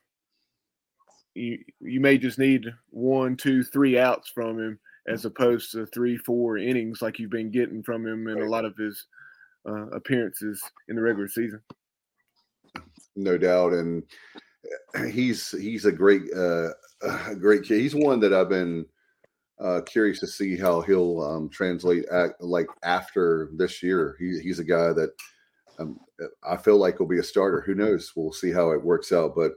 [1.35, 6.16] you you may just need one, two, three outs from him, as opposed to three,
[6.19, 9.07] four innings like you've been getting from him in a lot of his
[9.69, 11.61] uh, appearances in the regular season.
[13.16, 14.03] No doubt, and
[15.11, 16.71] he's he's a great uh,
[17.03, 17.81] a great kid.
[17.81, 18.87] He's one that I've been
[19.61, 24.17] uh, curious to see how he'll um, translate act, like after this year.
[24.19, 25.11] He, he's a guy that
[25.79, 25.99] um,
[26.49, 27.61] I feel like will be a starter.
[27.61, 28.13] Who knows?
[28.15, 29.35] We'll see how it works out.
[29.35, 29.53] But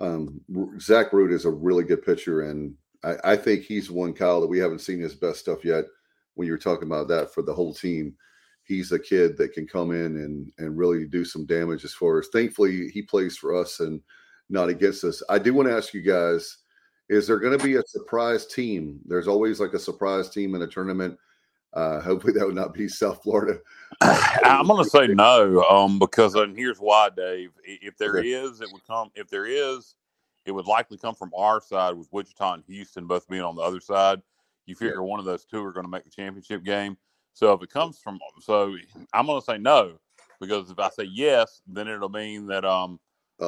[0.00, 0.40] um,
[0.80, 2.74] Zach Root is a really good pitcher, and
[3.04, 5.84] I, I, think he's one Kyle that we haven't seen his best stuff yet.
[6.34, 8.14] When you're talking about that for the whole team,
[8.64, 12.18] he's a kid that can come in and and really do some damage as far
[12.18, 12.28] as.
[12.32, 14.00] Thankfully, he plays for us and
[14.50, 15.22] not against us.
[15.28, 16.58] I do want to ask you guys
[17.08, 19.00] is there going to be a surprise team?
[19.06, 21.18] There's always like a surprise team in a tournament.
[21.72, 23.58] Uh, hopefully, that would not be South Florida.
[24.00, 27.50] I'm going to say no, um, because and here's why, Dave.
[27.64, 28.28] If there okay.
[28.28, 29.10] is, it would come.
[29.14, 29.96] If there is,
[30.46, 33.62] it would likely come from our side with Wichita and Houston both being on the
[33.62, 34.22] other side.
[34.66, 35.00] You figure yeah.
[35.00, 36.96] one of those two are going to make the championship game.
[37.32, 38.76] So if it comes from, so
[39.12, 39.98] I'm going to say no
[40.40, 43.00] because if I say yes, then it'll mean that um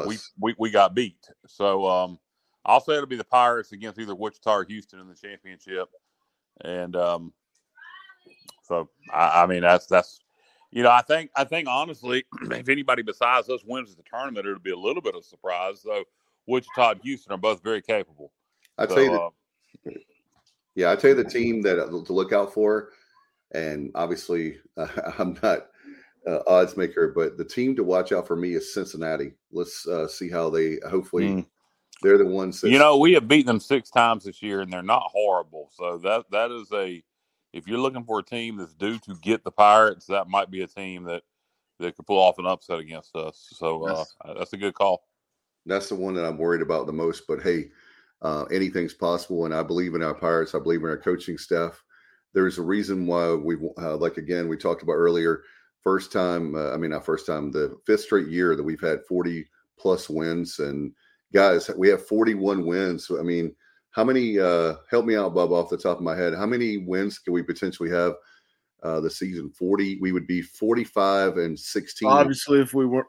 [0.07, 1.29] we, we we got beat.
[1.47, 2.19] So um
[2.67, 5.89] I'll say it'll be the Pirates against either Wichita or Houston in the championship.
[6.63, 7.33] And um,
[8.65, 10.21] so I, I mean that's that's
[10.73, 14.59] you know I think I think honestly if anybody besides us wins the tournament it'll
[14.59, 15.81] be a little bit of a surprise.
[15.83, 16.05] So
[16.47, 18.33] Wichita and Houston are both very capable.
[18.79, 19.95] I tell so, you, the, uh,
[20.75, 22.91] yeah, I tell you the team that uh, to look out for,
[23.53, 24.89] and obviously uh,
[25.19, 25.69] I'm not
[26.27, 29.33] uh, odds maker, but the team to watch out for me is Cincinnati.
[29.53, 31.47] Let's uh, see how they hopefully mm.
[32.03, 32.61] They're the ones.
[32.61, 35.71] That, you know, we have beaten them six times this year, and they're not horrible.
[35.73, 37.03] So that that is a.
[37.53, 40.61] If you're looking for a team that's due to get the Pirates, that might be
[40.61, 41.23] a team that
[41.79, 43.49] that could pull off an upset against us.
[43.53, 45.05] So uh, that's, that's a good call.
[45.65, 47.27] That's the one that I'm worried about the most.
[47.27, 47.71] But hey,
[48.23, 50.55] uh, anything's possible, and I believe in our Pirates.
[50.55, 51.83] I believe in our coaching staff.
[52.33, 55.43] There's a reason why we, uh, like again, we talked about earlier.
[55.83, 59.05] First time, uh, I mean, not first time, the fifth straight year that we've had
[59.09, 59.47] 40
[59.79, 60.93] plus wins, and
[61.37, 63.07] guys, we have 41 wins.
[63.07, 63.55] So, I mean,
[63.91, 64.39] how many?
[64.39, 66.35] Uh, help me out, Bob, off the top of my head.
[66.35, 68.15] How many wins can we potentially have
[68.83, 69.51] uh, the season?
[69.51, 69.99] 40.
[70.01, 72.09] We would be 45 and 16.
[72.09, 73.07] Obviously, if we were,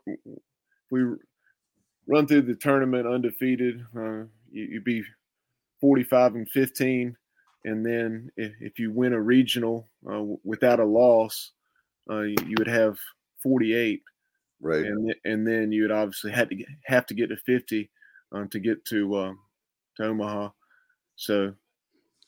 [0.91, 1.03] we
[2.05, 5.03] run through the tournament undefeated, uh, you, would be
[5.80, 7.15] 45 and 15.
[7.63, 11.51] And then if, if you win a regional uh, without a loss,
[12.09, 12.97] uh, you, you would have
[13.41, 14.01] 48
[14.59, 17.91] right and and then you would obviously have to get, have to get to 50
[18.32, 19.34] um, to get to uh,
[19.97, 20.49] to Omaha.
[21.15, 21.53] So,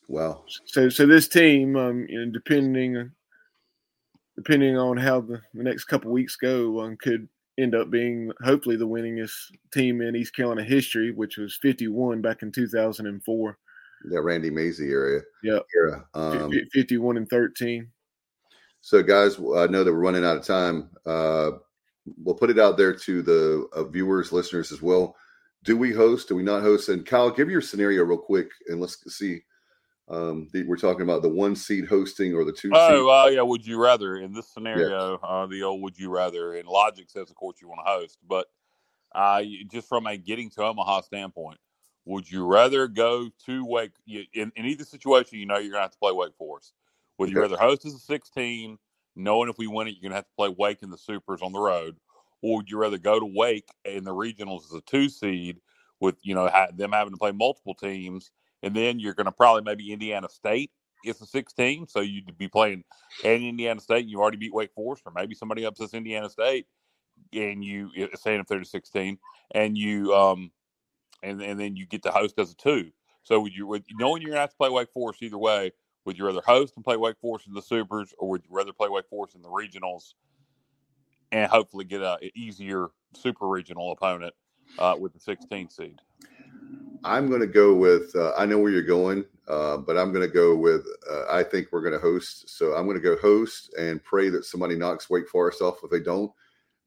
[0.08, 0.44] wow.
[0.66, 3.12] So so this team, um, you know, depending
[4.36, 7.28] depending on how the, the next couple weeks go, um, could
[7.58, 9.34] end up being hopefully the winningest
[9.72, 13.58] team in East Carolina history, which was 51 back in 2004.
[14.04, 15.20] That Randy Mazey area.
[15.42, 15.58] Yeah.
[15.76, 16.06] Era.
[16.14, 17.86] Um, 51 and 13.
[18.80, 20.88] So, guys, I know that we're running out of time.
[21.04, 21.50] Uh,
[22.24, 25.16] we'll put it out there to the uh, viewers, listeners as well
[25.64, 26.28] do we host?
[26.28, 26.88] Do we not host?
[26.88, 29.42] And Kyle, give your scenario real quick, and let's see.
[30.08, 32.70] Um, the, we're talking about the one seed hosting or the two.
[32.74, 33.42] Oh, uh, yeah.
[33.42, 35.18] Would you rather in this scenario?
[35.22, 38.18] Uh, the old "Would you rather?" And logic says, of course, you want to host,
[38.26, 38.48] but
[39.14, 41.58] uh, just from a getting to Omaha standpoint,
[42.06, 43.92] would you rather go to Wake?
[44.06, 46.72] In, in either situation, you know you're gonna have to play Wake Forest.
[47.18, 48.78] Would you rather host as a 16,
[49.14, 51.52] knowing if we win it, you're gonna have to play Wake in the Supers on
[51.52, 51.96] the road,
[52.42, 55.60] or would you rather go to Wake in the regionals as a two seed
[56.00, 58.30] with you know them having to play multiple teams,
[58.62, 60.70] and then you're going to probably maybe Indiana State
[61.04, 62.84] is a 16, so you'd be playing
[63.24, 64.02] and Indiana State.
[64.02, 66.66] And you already beat Wake Forest, or maybe somebody upsets Indiana State,
[67.32, 69.18] and you saying if they're to 16,
[69.52, 70.50] and you um
[71.22, 72.90] and and then you get to host as a two.
[73.22, 75.72] So would you, knowing you're going to have to play Wake Forest either way,
[76.04, 78.72] would you rather host and play Wake Forest in the Supers, or would you rather
[78.72, 80.14] play Wake Forest in the regionals
[81.32, 84.34] and hopefully get a, a easier super regional opponent
[84.78, 86.00] uh, with the 16 seed.
[87.02, 88.14] I'm going to go with.
[88.14, 89.24] Uh, I know where you're going.
[89.50, 90.86] Uh, but I'm going to go with.
[91.10, 92.48] Uh, I think we're going to host.
[92.48, 95.78] So I'm going to go host and pray that somebody knocks Wake Forest off.
[95.82, 96.30] If they don't,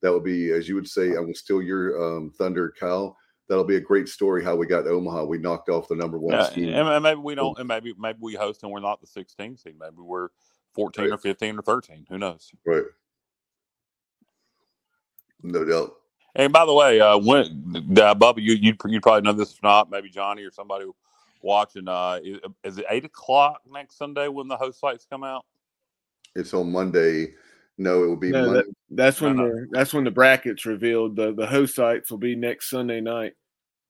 [0.01, 3.17] that would be, as you would say, I will steal your um, thunder, Kyle.
[3.49, 4.45] That'll be a great story.
[4.45, 5.25] How we got Omaha.
[5.25, 8.35] We knocked off the number one Yeah, and maybe we don't, and maybe maybe we
[8.35, 9.75] host and we're not the 16 seed.
[9.77, 10.29] Maybe we're
[10.73, 12.05] 14 or 15 or 13.
[12.09, 12.49] Who knows?
[12.65, 12.83] Right.
[15.43, 15.95] No doubt.
[16.35, 19.61] And by the way, uh, when uh, Bubba, you you you probably know this if
[19.61, 20.85] not, maybe Johnny or somebody
[21.41, 21.87] watching.
[21.87, 25.45] Uh, is, is it eight o'clock next Sunday when the host sites come out?
[26.35, 27.33] It's on Monday.
[27.77, 28.63] No, it will be No, Monday.
[28.89, 31.15] That's when No, the that's when the brackets revealed.
[31.15, 33.33] The the host sites will be next Sunday night.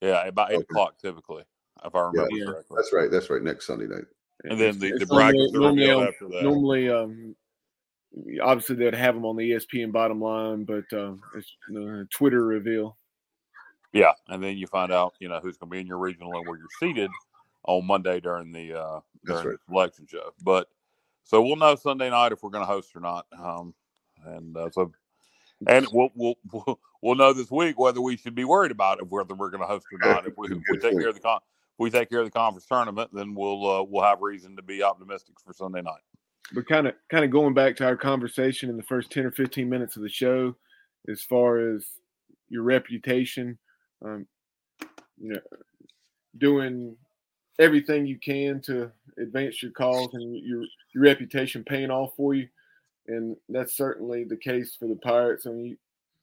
[0.02, 0.64] Yeah, about eight Okay.
[0.64, 1.44] o'clock typically,
[1.86, 2.46] if I remember Yeah.
[2.46, 2.76] correctly.
[2.78, 3.10] That's right.
[3.10, 3.42] That's right.
[3.42, 4.06] Next Sunday night.
[4.44, 6.44] And then the, the brackets are normally, revealed normally, after that.
[6.44, 7.36] normally um,
[8.42, 12.98] obviously they'd have them on the ESPN bottom line, but um, it's the Twitter reveal.
[13.92, 16.34] Yeah, and then you find out, you know, who's going to be in your regional
[16.36, 17.12] and where you're seated
[17.66, 19.58] on Monday during the uh, during right.
[19.68, 20.32] the selection show.
[20.44, 20.68] But
[21.24, 23.26] so we'll know Sunday night if we're going to host or not.
[23.38, 23.74] Um,
[24.26, 24.92] and uh, so,
[25.68, 29.10] and we'll, we'll we'll we'll know this week whether we should be worried about it,
[29.10, 30.26] whether we're going to host or not.
[30.26, 32.32] If we, if we take care of the con- if we take care of the
[32.32, 36.02] conference tournament, then we'll uh, we'll have reason to be optimistic for Sunday night.
[36.52, 39.32] But kind of kind of going back to our conversation in the first ten or
[39.32, 40.56] fifteen minutes of the show,
[41.08, 41.86] as far as
[42.50, 43.58] your reputation,
[44.04, 44.28] um,
[45.20, 45.40] you know,
[46.38, 46.96] doing
[47.60, 50.64] everything you can to advance your cause and your
[50.94, 52.48] your reputation paying off for you,
[53.08, 55.48] and that's certainly the case for the Pirates.
[55.48, 55.78] I mean, you,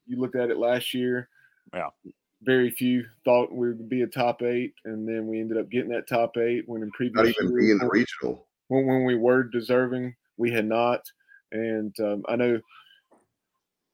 [0.06, 1.28] you looked at it last year.
[1.72, 1.88] Yeah.
[2.42, 5.90] Very few thought we would be a top eight, and then we ended up getting
[5.90, 8.46] that top eight when in previous Not even years- be in the regional.
[8.70, 11.02] When, when we were deserving, we had not.
[11.52, 12.60] And um, I know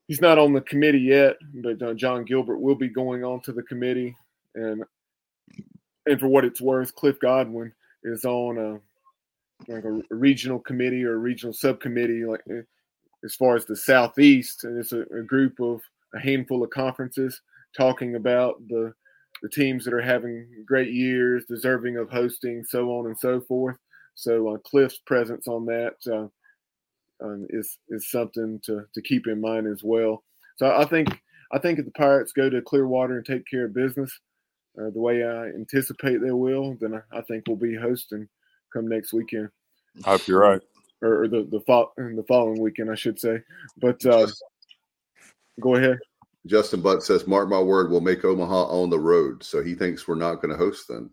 [0.07, 3.53] he's not on the committee yet, but uh, John Gilbert will be going on to
[3.53, 4.15] the committee.
[4.55, 4.85] And
[6.07, 7.73] and for what it's worth, Cliff Godwin
[8.05, 12.63] is on a like a, regional committee or a regional subcommittee, like eh,
[13.25, 15.81] as far as the southeast, and it's a, a group of
[16.15, 17.41] a handful of conferences
[17.77, 18.93] talking about the
[19.43, 23.77] the teams that are having great years, deserving of hosting, so on and so forth.
[24.17, 29.41] So uh, Cliff's presence on that uh, um, is is something to to keep in
[29.41, 30.25] mind as well.
[30.57, 31.09] So I think
[31.53, 34.19] I think if the Pirates go to Clearwater and take care of business
[34.79, 38.29] uh, the way I anticipate they will, then I, I think we'll be hosting
[38.73, 39.49] come next weekend
[40.05, 40.61] I hope you're right.
[41.03, 43.39] or, or the the, fo- the following weekend, I should say.
[43.79, 44.27] But uh,
[45.61, 45.99] go ahead.
[46.47, 50.07] Justin Butt says, "Mark my word, we'll make Omaha on the road." So he thinks
[50.07, 51.11] we're not going to host then.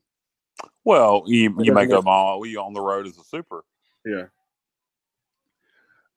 [0.86, 3.64] Well, you you doesn't make make- them all we on the road as a super.
[4.06, 4.26] Yeah.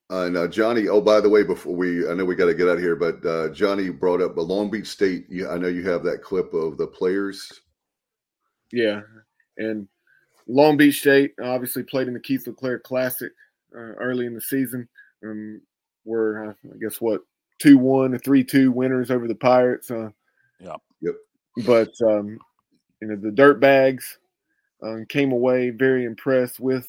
[0.08, 0.86] Uh, now, Johnny.
[0.88, 2.94] Oh, by the way, before we, I know we got to get out of here,
[2.94, 5.26] but uh, Johnny brought up a Long Beach State.
[5.28, 7.60] You, I know you have that clip of the players.
[8.72, 9.00] Yeah,
[9.58, 9.88] and
[10.46, 13.32] Long Beach State obviously played in the Keith LeClair Classic
[13.74, 14.88] uh, early in the season.
[15.24, 15.60] Um,
[16.04, 17.22] were uh, I guess what
[17.58, 19.90] two one or three two winners over the Pirates.
[19.90, 20.10] Uh,
[20.60, 20.76] Yeah.
[21.00, 21.14] Yep.
[21.66, 22.38] But um,
[23.02, 24.04] you know the Dirtbags
[24.82, 26.88] um, came away very impressed with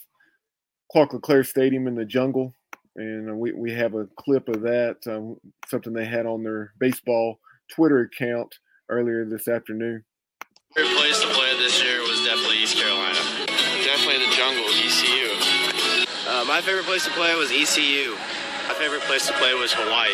[0.91, 2.53] Clark LeClair Stadium in the jungle,
[2.95, 4.97] and uh, we we have a clip of that.
[5.07, 8.55] Um, something they had on their baseball Twitter account
[8.89, 10.03] earlier this afternoon.
[10.75, 13.19] favorite place to play this year was definitely East Carolina.
[13.83, 15.31] Definitely the jungle, ECU.
[16.27, 18.15] Uh, my favorite place to play was ECU.
[18.67, 20.11] My favorite place to play was Hawaii.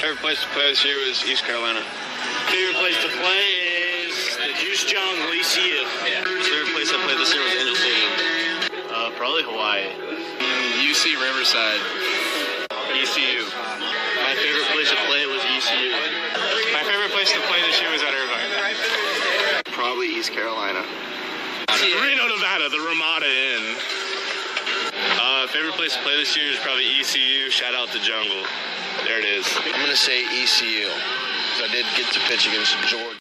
[0.00, 1.80] Favorite place to play this year was East Carolina.
[2.52, 3.44] Favorite place to play
[4.04, 5.80] is the Juice Jungle, ECU.
[6.04, 6.20] Yeah.
[6.86, 8.12] Favorite place I played this year was Angel Stadium.
[8.94, 9.90] Uh, probably Hawaii.
[10.86, 11.82] UC Riverside.
[12.94, 13.42] ECU.
[14.22, 15.90] My favorite place to play was ECU.
[16.70, 19.66] My favorite place to play this year was at Irvine.
[19.74, 20.86] Probably East Carolina.
[21.74, 23.64] Reno, Nevada, the Ramada Inn.
[25.18, 27.50] Uh, favorite place to play this year is probably ECU.
[27.50, 28.46] Shout out to Jungle.
[29.02, 29.42] There it is.
[29.74, 30.86] I'm gonna say ECU.
[30.86, 33.15] I did get to pitch against Georgia.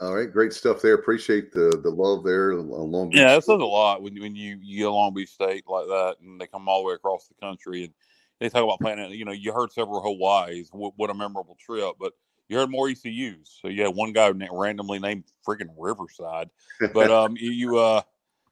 [0.00, 0.94] All right, great stuff there.
[0.94, 3.18] Appreciate the the love there on Long Beach.
[3.18, 6.16] Yeah, that says a lot when when you you get Long Beach State like that,
[6.20, 7.92] and they come all the way across the country, and
[8.40, 8.98] they talk about playing.
[8.98, 9.12] it.
[9.12, 10.68] You know, you heard several Hawaii's.
[10.72, 11.94] What, what a memorable trip!
[12.00, 12.12] But
[12.48, 13.58] you heard more ECU's.
[13.62, 16.50] So yeah, one guy randomly named freaking Riverside,
[16.92, 18.02] but um, you, uh,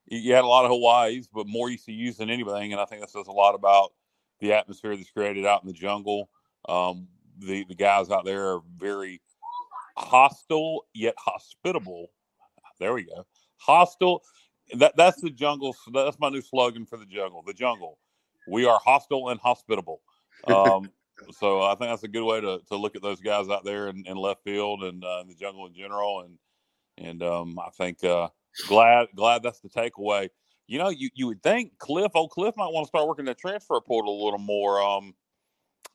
[0.07, 3.01] you you had a lot of Hawaii's, but more ECU's than anything, and I think
[3.01, 3.93] that says a lot about
[4.39, 6.31] the atmosphere that's created out in the jungle.
[6.69, 9.21] Um, the the guys out there are very
[9.97, 12.09] hostile yet hospitable.
[12.79, 13.27] There we go.
[13.59, 14.23] Hostile.
[14.75, 15.77] That that's the jungle.
[15.93, 17.43] That's my new slogan for the jungle.
[17.47, 17.99] The jungle.
[18.49, 20.01] We are hostile and hospitable.
[20.47, 20.91] Um,
[21.39, 23.89] so I think that's a good way to, to look at those guys out there
[23.89, 26.23] in, in left field and uh, in the jungle in general.
[26.23, 26.39] And
[26.99, 28.29] and um, I think uh,
[28.69, 30.29] glad glad that's the takeaway.
[30.67, 33.35] You know, you, you would think Cliff, old Cliff, might want to start working the
[33.35, 34.81] transfer portal a little more.
[34.81, 35.15] Um,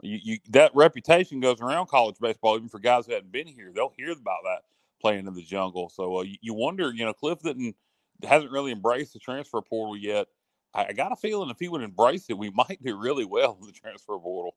[0.01, 3.71] you, you that reputation goes around college baseball, even for guys who hadn't been here.
[3.73, 4.61] They'll hear about that
[5.01, 5.89] playing in the jungle.
[5.89, 7.75] So uh, you, you, wonder, you know, Cliff didn't
[8.23, 10.27] hasn't really embraced the transfer portal yet.
[10.73, 13.57] I, I got a feeling if he would embrace it, we might do really well
[13.59, 14.55] in the transfer portal.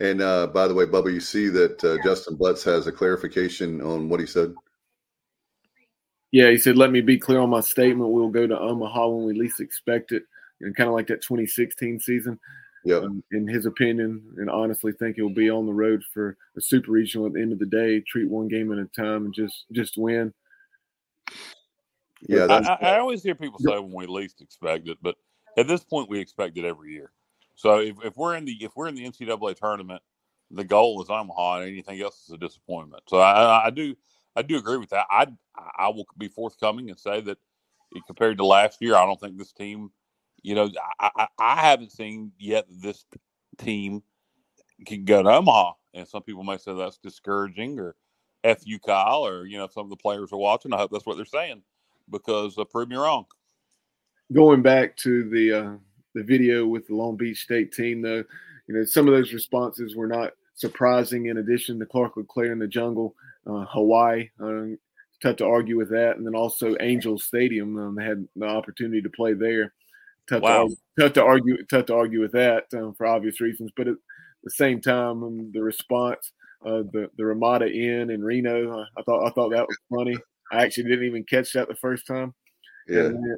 [0.00, 3.80] And uh, by the way, Bubba, you see that uh, Justin Butts has a clarification
[3.80, 4.54] on what he said.
[6.30, 8.10] Yeah, he said, "Let me be clear on my statement.
[8.10, 10.22] We'll go to Omaha when we least expect it,
[10.60, 12.38] and kind of like that 2016 season."
[12.88, 13.00] Yeah.
[13.00, 16.90] Um, in his opinion, and honestly, think he'll be on the road for a super
[16.90, 18.00] regional at the end of the day.
[18.00, 20.32] Treat one game at a time and just just win.
[22.26, 25.16] Yeah, I, I, always hear people say when we least expect it, but
[25.58, 27.12] at this point, we expect it every year.
[27.56, 30.00] So if, if we're in the if we're in the NCAA tournament,
[30.50, 33.02] the goal is Omaha, and anything else is a disappointment.
[33.06, 33.94] So I, I do
[34.34, 35.04] I do agree with that.
[35.10, 35.26] I
[35.76, 37.36] I will be forthcoming and say that
[38.06, 39.90] compared to last year, I don't think this team,
[40.42, 40.70] you know,
[41.00, 43.04] I, I, I haven't seen yet this
[43.58, 44.02] team
[44.86, 47.94] can go to Omaha, and some people may say that's discouraging or
[48.44, 50.72] f you Kyle or you know some of the players are watching.
[50.72, 51.62] I hope that's what they're saying
[52.10, 53.26] because uh, prove me wrong.
[54.32, 55.72] Going back to the uh,
[56.14, 58.24] the video with the Long Beach State team, though,
[58.66, 61.26] you know, some of those responses were not surprising.
[61.26, 63.14] In addition to Clark LeClair in the jungle,
[63.46, 64.78] uh, Hawaii, um,
[65.22, 69.02] tough to argue with that, and then also Angel Stadium, um, they had the opportunity
[69.02, 69.72] to play there.
[70.28, 70.68] Tough, wow.
[70.68, 73.70] to, argue, tough to argue, tough to argue with that um, for obvious reasons.
[73.76, 73.96] But at
[74.44, 76.32] the same time, um, the response,
[76.66, 80.16] uh, the the Ramada Inn in Reno, uh, I thought I thought that was funny.
[80.52, 82.34] I actually didn't even catch that the first time.
[82.88, 83.04] Yeah.
[83.04, 83.36] And then,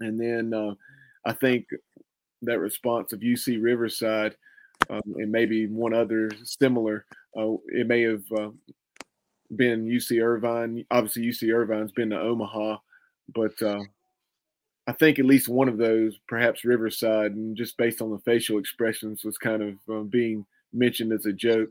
[0.00, 0.74] and then uh,
[1.24, 1.66] I think
[2.42, 4.36] that response of UC Riverside
[4.90, 7.06] um, and maybe one other similar,
[7.38, 8.50] uh, it may have uh,
[9.54, 10.84] been UC Irvine.
[10.90, 12.78] Obviously, UC Irvine's been to Omaha,
[13.34, 13.80] but uh,
[14.86, 18.58] I think at least one of those, perhaps Riverside, and just based on the facial
[18.58, 21.70] expressions, was kind of uh, being mentioned as a joke.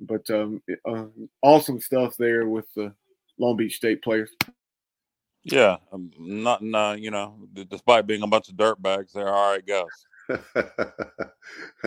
[0.00, 1.04] But um, uh,
[1.42, 2.92] awesome stuff there with the
[3.38, 4.30] Long Beach State players.
[5.44, 7.36] Yeah, um, not, uh, you know,
[7.70, 9.86] despite being a bunch of dirt bags, they're all right guys.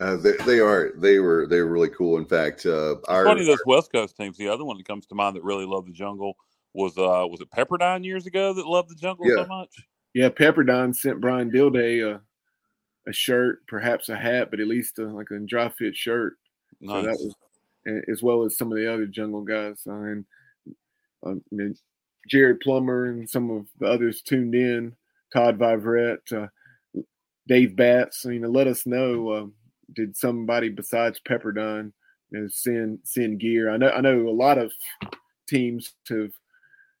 [0.00, 0.92] uh, they, they, are.
[0.96, 1.48] They were.
[1.48, 2.18] They were really cool.
[2.18, 4.36] In fact, uh, our, funny those West Coast teams.
[4.36, 6.36] The other one that comes to mind that really loved the jungle
[6.74, 9.42] was uh was it Pepperdine years ago that loved the jungle yeah.
[9.42, 9.70] so much.
[10.14, 12.20] Yeah, Pepperdine sent Brian Dilday a,
[13.08, 16.34] a shirt, perhaps a hat, but at least a, like a dry fit shirt.
[16.80, 17.02] Nice.
[17.02, 19.80] So that was, as well as some of the other jungle guys.
[19.86, 20.24] Uh, and
[21.24, 21.72] um, you know,
[22.28, 24.94] Jared Plummer and some of the others tuned in.
[25.32, 26.48] Todd Viverette, uh,
[27.48, 28.24] Dave Batts.
[28.24, 29.28] You know, let us know.
[29.30, 29.46] Uh,
[29.94, 31.92] did somebody besides Pepperdine
[32.30, 33.70] you know, send send gear?
[33.70, 33.90] I know.
[33.90, 34.72] I know a lot of
[35.48, 36.32] teams have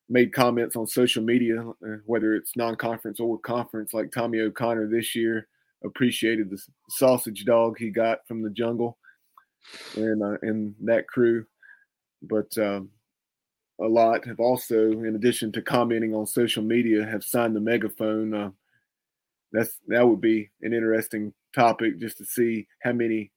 [0.08, 5.14] made comments on social media, uh, whether it's non-conference or conference, like Tommy O'Connor this
[5.14, 5.48] year
[5.84, 8.98] appreciated the sausage dog he got from the jungle
[9.96, 11.44] and uh, and that crew.
[12.22, 12.90] But um,
[13.80, 18.34] a lot have also, in addition to commenting on social media, have signed the megaphone.
[18.34, 18.50] Uh,
[19.52, 23.30] that's that would be an interesting topic just to see how many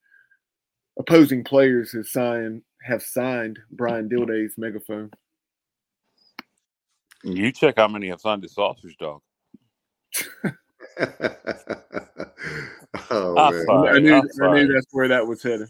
[0.99, 5.11] opposing players have signed have signed Brian Dilday's megaphone.
[7.25, 9.21] You check how many have signed the sausage dog.
[13.09, 13.65] oh, man.
[13.87, 15.69] I, knew, I knew that's where that was headed.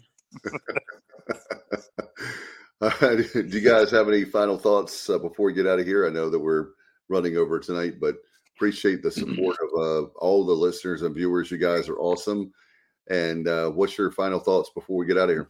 [3.40, 6.06] do you guys have any final thoughts uh, before we get out of here?
[6.06, 6.68] I know that we're
[7.08, 8.16] running over tonight, but
[8.54, 11.50] appreciate the support of uh, all the listeners and viewers.
[11.50, 12.52] You guys are awesome.
[13.08, 15.48] And uh, what's your final thoughts before we get out of here?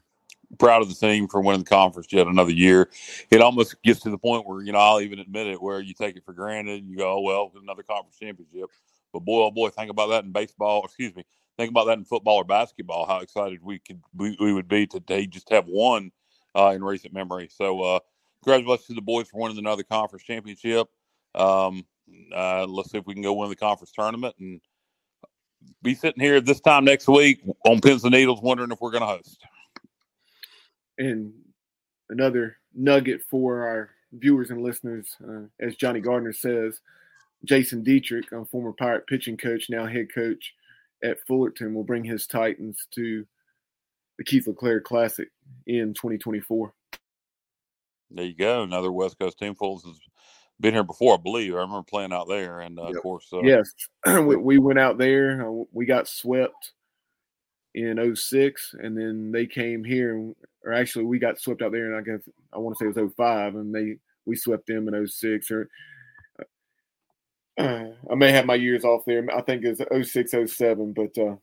[0.59, 2.89] Proud of the team for winning the conference yet another year.
[3.31, 5.93] It almost gets to the point where, you know, I'll even admit it, where you
[5.93, 6.81] take it for granted.
[6.83, 8.71] And you go, oh, well, another conference championship.
[9.13, 10.85] But boy, oh boy, think about that in baseball.
[10.85, 11.25] Excuse me.
[11.59, 13.07] Think about that in football or basketball.
[13.07, 16.13] How excited we could we, we would be to, just have one
[16.55, 17.49] uh, in recent memory.
[17.51, 18.01] So, uh,
[18.45, 20.89] congratulations to the boys for winning another conference championship.
[21.35, 21.85] Um,
[22.35, 24.61] uh, let's see if we can go win the conference tournament and
[25.83, 29.03] be sitting here this time next week on pins and needles, wondering if we're going
[29.03, 29.45] to host.
[30.99, 31.33] And
[32.11, 36.81] another nugget for our viewers and listeners, uh, as Johnny Gardner says,
[37.45, 40.55] Jason Dietrich, a former Pirate pitching coach, now head coach
[41.05, 43.27] at Fullerton, will bring his Titans to
[44.19, 45.29] the Keith LeClair Classic
[45.67, 46.73] in 2024.
[48.11, 48.63] There you go.
[48.63, 49.55] Another West Coast team.
[49.55, 50.01] Fullerton has
[50.61, 51.55] been here before, I believe.
[51.55, 52.97] I remember playing out there, and uh, yep.
[52.97, 53.73] of course, uh, yes,
[54.07, 55.47] we, we, went out there.
[55.47, 56.73] Uh, we got swept
[57.77, 60.33] in 06, and then they came here,
[60.65, 63.05] or actually, we got swept out there, and I guess I want to say it
[63.05, 65.69] was 05, and they we swept them in 06 or
[67.59, 69.25] uh, I may have my years off there.
[69.33, 71.37] I think it's 06, 07, but uh,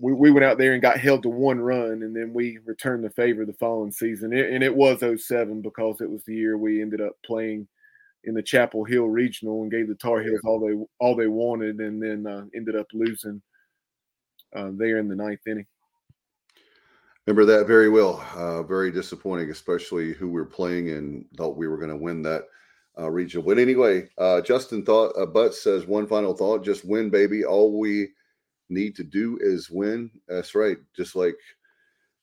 [0.00, 3.04] we, we went out there and got held to one run, and then we returned
[3.04, 4.32] the favor the following season.
[4.32, 7.68] It, and it was 07 because it was the year we ended up playing
[8.24, 11.78] in the Chapel Hill Regional and gave the Tar Heels all they all they wanted,
[11.78, 13.40] and then uh, ended up losing
[14.54, 15.66] uh, there in the ninth inning.
[17.26, 18.24] Remember that very well.
[18.34, 22.22] Uh, very disappointing, especially who we are playing and thought we were going to win
[22.22, 22.44] that
[22.98, 23.46] uh, regional.
[23.46, 27.44] But anyway, uh, Justin thought uh, Butts says one final thought: just win, baby.
[27.44, 28.08] All we
[28.68, 30.10] need to do is win.
[30.28, 30.78] That's right.
[30.96, 31.36] Just like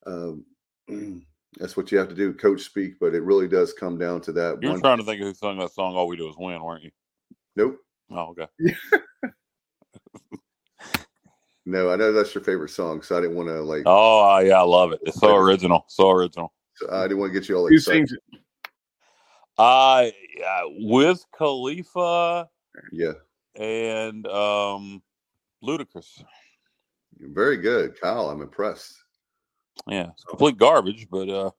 [0.05, 0.45] um,
[1.57, 2.99] that's what you have to do, coach speak.
[2.99, 4.57] But it really does come down to that.
[4.61, 4.81] You're one.
[4.81, 5.95] trying to think of who sung that song.
[5.95, 6.91] All we do is win, weren't you?
[7.55, 7.77] Nope.
[8.11, 8.47] Oh, okay.
[11.67, 13.83] no, I know that's your favorite song, so I didn't want to like.
[13.85, 15.01] Oh yeah, I love it.
[15.01, 16.53] It's so original, so original.
[16.75, 18.09] So I didn't want to get you all excited.
[19.57, 20.05] Uh,
[20.37, 22.47] yeah, with Khalifa.
[22.93, 23.13] Yeah.
[23.59, 25.03] And um,
[25.61, 26.23] Ludacris.
[27.19, 28.29] Very good, Kyle.
[28.29, 28.95] I'm impressed.
[29.87, 31.51] Yeah, it's complete garbage, but uh,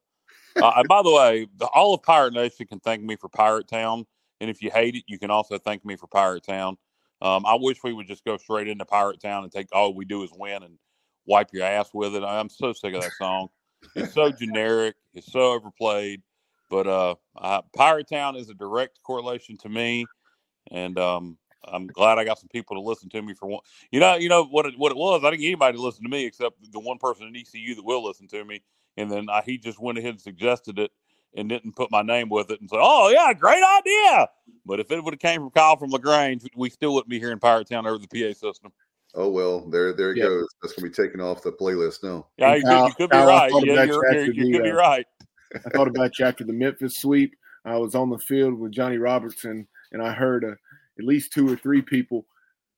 [0.57, 4.07] uh by the way, the, all of Pirate Nation can thank me for Pirate Town,
[4.41, 6.79] and if you hate it, you can also thank me for Pirate Town.
[7.21, 10.05] Um, I wish we would just go straight into Pirate Town and take all we
[10.05, 10.79] do is win and
[11.27, 12.23] wipe your ass with it.
[12.23, 13.49] I'm so sick of that song.
[13.95, 14.95] It's so generic.
[15.15, 16.23] It's so overplayed.
[16.71, 20.07] But uh, uh, Pirate Town is a direct correlation to me,
[20.71, 23.61] and um, I'm glad I got some people to listen to me for one.
[23.91, 25.25] You know, you know what it, what it was.
[25.25, 27.85] I didn't get anybody to listen to me except the one person in ECU that
[27.85, 28.63] will listen to me,
[28.97, 30.91] and then I, he just went ahead and suggested it
[31.37, 34.29] and didn't put my name with it and said, "Oh yeah, great idea."
[34.65, 37.33] But if it would have came from Kyle from Lagrange, we still wouldn't be here
[37.33, 38.73] in Pirate Town over the PA system.
[39.15, 40.47] Oh well, there there it goes.
[40.63, 42.27] That's gonna be taken off the playlist now.
[42.37, 43.51] Yeah, you, Kyle, you, could be right.
[43.65, 45.07] Yeah, you're, you're, you could be right.
[45.55, 47.35] I thought about you after the Memphis sweep.
[47.65, 50.53] I was on the field with Johnny Robertson, and I heard uh,
[50.99, 52.27] at least two or three people,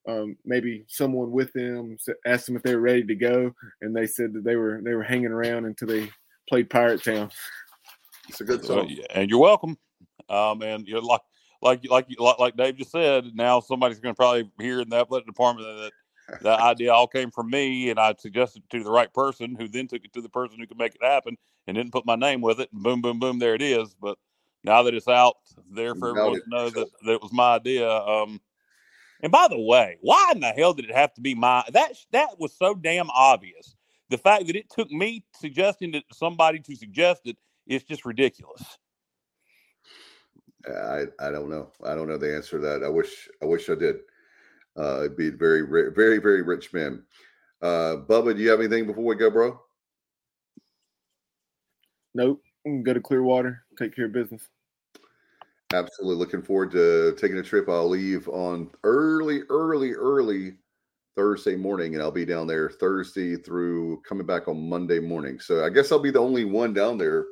[0.08, 1.96] um, maybe someone with them,
[2.26, 4.94] asked them if they were ready to go, and they said that they were they
[4.94, 6.08] were hanging around until they
[6.48, 7.30] played Pirate Town.
[8.30, 9.76] It's a good song, and you're welcome.
[10.28, 11.20] Um, and you know, like
[11.62, 14.96] like like like like Dave just said, now somebody's going to probably hear in the
[14.96, 15.92] athletic department that
[16.40, 19.66] the idea all came from me, and I suggested it to the right person, who
[19.66, 22.14] then took it to the person who could make it happen, and didn't put my
[22.14, 22.70] name with it.
[22.72, 23.94] And boom, boom, boom, there it is.
[24.00, 24.16] But
[24.62, 25.36] now that it's out
[25.70, 27.90] there for everyone to know that, that it was my idea.
[27.90, 28.40] Um,
[29.22, 31.92] and by the way, why in the hell did it have to be my that
[32.12, 33.74] that was so damn obvious.
[34.08, 37.36] The fact that it took me suggesting to somebody to suggest it
[37.70, 38.62] is just ridiculous.
[40.66, 41.70] I I don't know.
[41.84, 42.84] I don't know the answer to that.
[42.84, 44.00] I wish I wish I did.
[44.78, 47.02] Uh, it'd be very, very, very rich man.
[47.62, 49.60] Uh, Bubba, do you have anything before we go, bro?
[52.14, 52.42] Nope.
[52.82, 54.48] Go to Clearwater, take care of business.
[55.72, 56.16] Absolutely.
[56.16, 57.68] Looking forward to taking a trip.
[57.68, 60.54] I'll leave on early, early, early
[61.16, 65.40] Thursday morning, and I'll be down there Thursday through coming back on Monday morning.
[65.40, 67.24] So I guess I'll be the only one down there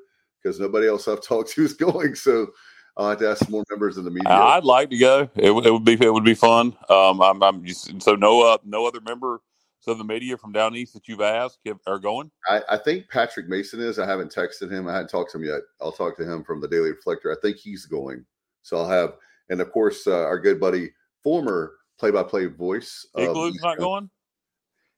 [0.43, 2.15] because nobody else I've talked to is going.
[2.15, 2.49] So
[2.97, 4.33] I'll have to ask more members of the media.
[4.33, 5.31] I'd like to go.
[5.37, 6.77] It, it would be it would be fun.
[6.89, 9.41] Um, I'm, I'm just, so no uh, no other member
[9.89, 12.31] of the media from down east that you've asked have, are going.
[12.47, 13.99] I, I, think Patrick Mason is.
[13.99, 14.87] I haven't texted him.
[14.87, 15.61] I haven't talked to him yet.
[15.81, 17.33] I'll talk to him from the Daily Reflector.
[17.33, 18.25] I think he's going.
[18.63, 19.15] So I'll have,
[19.49, 20.91] and of course, uh, our good buddy,
[21.23, 23.07] former play-by-play voice.
[23.17, 24.11] Igloof's not going.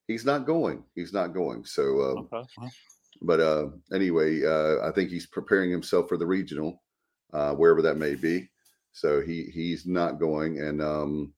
[0.07, 0.83] He's not going.
[0.95, 1.65] He's not going.
[1.65, 2.69] So, uh, okay.
[3.23, 6.83] But uh, anyway, uh, I think he's preparing himself for the regional
[7.33, 8.49] uh, wherever that may be.
[8.93, 11.33] So he he's not going, and um,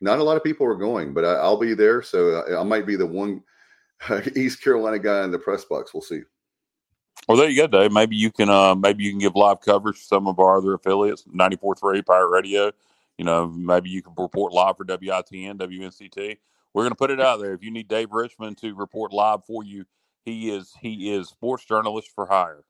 [0.00, 2.02] not a lot of people are going, but I, will be there.
[2.02, 3.42] So I, I, might be the one
[4.36, 5.94] East Carolina guy in the press box.
[5.94, 6.22] We'll see.
[7.28, 7.92] Well, there you go, Dave.
[7.92, 10.74] Maybe you can uh, maybe you can give live coverage to some of our other
[10.74, 12.72] affiliates, 94.3 Pirate Radio.
[13.16, 16.38] You know, maybe you can report live for WITN, WNCT.
[16.72, 17.52] We're going to put it out there.
[17.52, 19.84] If you need Dave Richmond to report live for you,
[20.28, 22.64] he is he is sports journalist for hire.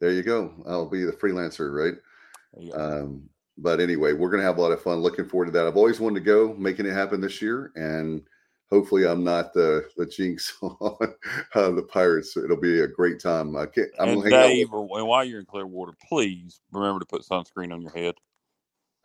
[0.00, 0.52] There you go.
[0.66, 2.74] I'll be the freelancer, right?
[2.74, 3.28] Um,
[3.58, 4.98] but anyway, we're going to have a lot of fun.
[4.98, 5.66] Looking forward to that.
[5.66, 8.22] I've always wanted to go, making it happen this year, and
[8.70, 11.14] hopefully, I'm not the the jinx on
[11.54, 12.36] uh, the Pirates.
[12.36, 13.56] It'll be a great time.
[13.56, 13.88] I can't.
[13.98, 17.92] I'm and Dave, and while you're in Clearwater, please remember to put sunscreen on your
[17.92, 18.14] head.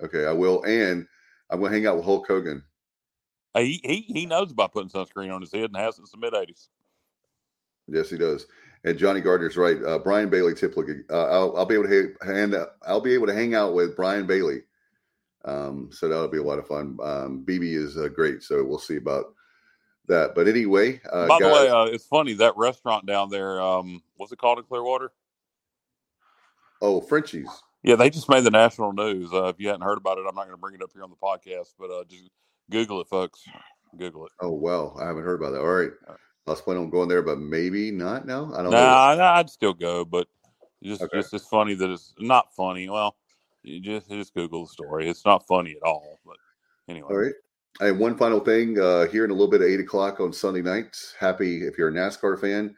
[0.01, 1.05] Okay, I will, and
[1.49, 2.63] I'm going to hang out with Hulk Hogan.
[3.55, 6.33] He he he knows about putting sunscreen on his head and has since the mid
[6.33, 6.67] '80s.
[7.87, 8.45] Yes, he does.
[8.83, 9.77] And Johnny Gardner's right.
[9.83, 12.55] Uh, Brian Bailey typically, uh, I'll, I'll, be able to hand,
[12.85, 14.61] I'll be able to hang out with Brian Bailey.
[15.45, 16.97] Um, so that'll be a lot of fun.
[17.01, 19.33] Um, BB is uh, great, so we'll see about
[20.07, 20.35] that.
[20.35, 23.61] But anyway, uh, by guys, the way, uh, it's funny that restaurant down there.
[23.61, 25.11] Um, what's it called in Clearwater?
[26.81, 27.49] Oh, Frenchy's.
[27.83, 29.31] Yeah, they just made the national news.
[29.31, 31.03] Uh, if you hadn't heard about it, I'm not going to bring it up here
[31.03, 32.29] on the podcast, but uh, just
[32.69, 33.43] Google it, folks.
[33.97, 34.31] Google it.
[34.41, 35.61] Oh well, I haven't heard about that.
[35.61, 36.13] All right, I
[36.51, 38.25] was planning on going there, but maybe not.
[38.25, 39.21] No, I don't nah, know.
[39.21, 40.27] Nah, I'd still go, but
[40.83, 41.17] just Okay.
[41.17, 42.89] just it's funny that it's not funny.
[42.89, 43.15] Well,
[43.63, 45.09] you just just Google the story.
[45.09, 46.19] It's not funny at all.
[46.25, 46.37] But
[46.87, 47.33] anyway, All right.
[47.79, 50.61] And one final thing uh, here in a little bit at eight o'clock on Sunday
[50.61, 51.13] nights.
[51.19, 52.75] Happy if you're a NASCAR fan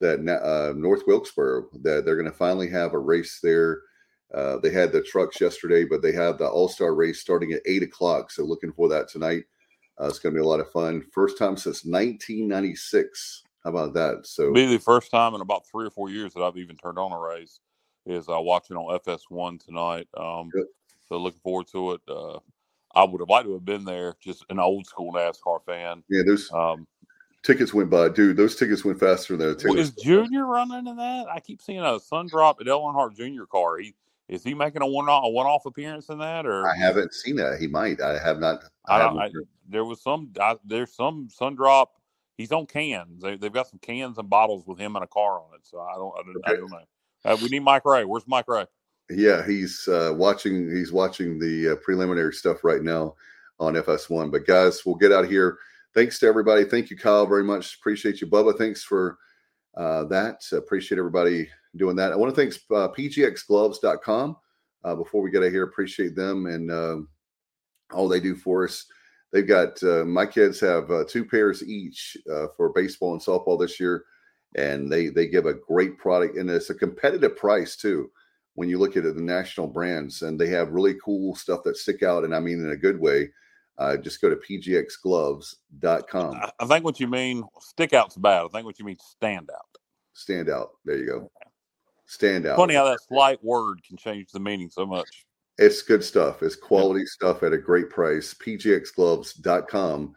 [0.00, 3.80] that uh, North Wilkesboro that they're going to finally have a race there.
[4.34, 7.62] Uh, they had the trucks yesterday, but they have the All Star race starting at
[7.66, 8.30] eight o'clock.
[8.30, 9.44] So looking for that tonight.
[10.00, 11.04] Uh, it's going to be a lot of fun.
[11.12, 13.42] First time since 1996.
[13.64, 14.26] How about that?
[14.26, 16.98] So be the first time in about three or four years that I've even turned
[16.98, 17.60] on a race.
[18.04, 20.08] Is uh, watching on FS1 tonight.
[20.16, 20.66] Um, Good.
[21.08, 22.00] so looking forward to it.
[22.08, 22.38] Uh,
[22.96, 26.02] I would have liked to have been there, just an old school NASCAR fan.
[26.10, 26.88] yeah, those Um,
[27.44, 28.36] tickets went by, dude.
[28.36, 29.96] Those tickets went faster than the well, tickets.
[29.96, 31.28] is Junior running in that?
[31.32, 33.78] I keep seeing a sun drop Dale Earnhardt Junior car.
[33.78, 33.94] He
[34.32, 37.36] is he making a one a one off appearance in that, or I haven't seen
[37.36, 37.60] that.
[37.60, 38.00] He might.
[38.00, 38.64] I have not.
[38.88, 39.36] I haven't don't.
[39.36, 40.32] I, there was some.
[40.40, 41.92] I, there's some sun drop.
[42.38, 43.22] He's on cans.
[43.22, 45.66] They, they've got some cans and bottles with him and a car on it.
[45.66, 46.14] So I don't.
[46.18, 46.60] I don't, I Okay.
[46.60, 46.78] don't know.
[47.24, 48.04] Uh, we need Mike Ray.
[48.06, 48.64] Where's Mike Ray?
[49.10, 50.74] Yeah, he's uh, watching.
[50.74, 53.14] He's watching the uh, preliminary stuff right now
[53.60, 54.32] on FS1.
[54.32, 55.58] But guys, we'll get out of here.
[55.94, 56.64] Thanks to everybody.
[56.64, 57.76] Thank you, Kyle, very much.
[57.76, 58.56] Appreciate you, Bubba.
[58.56, 59.18] Thanks for
[59.76, 60.42] uh, that.
[60.52, 62.12] Appreciate everybody doing that.
[62.12, 64.36] I want to thank uh, PGXGloves.com.
[64.84, 67.08] Uh, before we get out here, appreciate them and um
[67.92, 68.86] all they do for us.
[69.32, 73.58] They've got uh, my kids have uh, two pairs each uh, for baseball and softball
[73.58, 74.04] this year,
[74.56, 78.10] and they they give a great product and it's a competitive price too
[78.54, 81.76] when you look at it, the national brands, and they have really cool stuff that
[81.76, 83.30] stick out, and I mean in a good way.
[83.78, 86.40] Uh, just go to pgxgloves.com.
[86.60, 88.44] I, think what you mean stick out's bad.
[88.44, 89.66] I think what you mean stand out.
[90.12, 90.70] Stand out.
[90.84, 91.30] There you go.
[92.06, 92.56] Stand out.
[92.56, 95.24] Funny how that slight word can change the meaning so much.
[95.58, 96.42] It's good stuff.
[96.42, 98.34] It's quality stuff at a great price.
[98.34, 100.14] pgxgloves.com.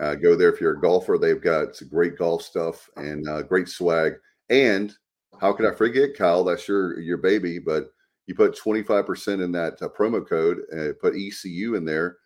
[0.00, 1.18] Uh, go there if you're a golfer.
[1.18, 4.14] They've got some great golf stuff and uh, great swag.
[4.50, 4.92] And
[5.40, 6.44] how could I forget, Kyle?
[6.44, 7.88] That's your your baby, but
[8.26, 12.16] you put 25% in that uh, promo code and put ECU in there,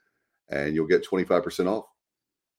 [0.50, 1.86] and you'll get 25% off.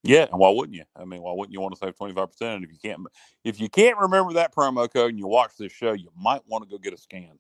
[0.04, 0.86] Yeah, and why wouldn't you?
[0.96, 2.56] I mean, why wouldn't you want to save twenty five percent?
[2.56, 3.02] And if you can't,
[3.44, 6.64] if you can't remember that promo code and you watch this show, you might want
[6.64, 7.38] to go get a scan.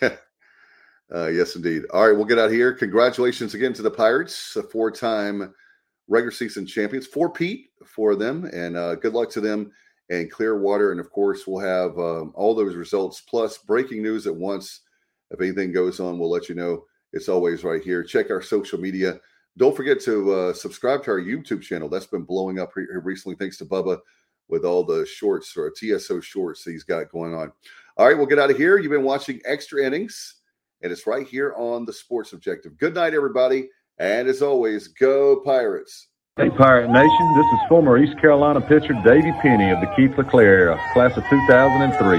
[1.14, 1.82] Uh, yes, indeed.
[1.92, 2.72] All right, we'll get out of here.
[2.72, 5.52] Congratulations again to the Pirates, a four-time
[6.08, 7.06] regular season champions.
[7.06, 9.72] For Pete for them, and uh, good luck to them
[10.08, 10.90] and Clearwater.
[10.90, 14.80] And of course, we'll have um, all those results plus breaking news at once.
[15.30, 16.84] If anything goes on, we'll let you know.
[17.12, 18.02] It's always right here.
[18.02, 19.20] Check our social media.
[19.58, 21.88] Don't forget to uh, subscribe to our YouTube channel.
[21.88, 23.98] That's been blowing up re- recently, thanks to Bubba
[24.48, 27.52] with all the shorts or TSO shorts he's got going on.
[27.96, 28.78] All right, we'll get out of here.
[28.78, 30.36] You've been watching Extra Innings
[30.82, 32.76] and it's right here on the Sports Objective.
[32.76, 33.68] Good night, everybody.
[33.98, 36.08] And as always, go Pirates.
[36.36, 40.58] Hey, Pirate Nation, this is former East Carolina pitcher Davey Penny of the Keith LeClair
[40.60, 42.18] era, class of 2003.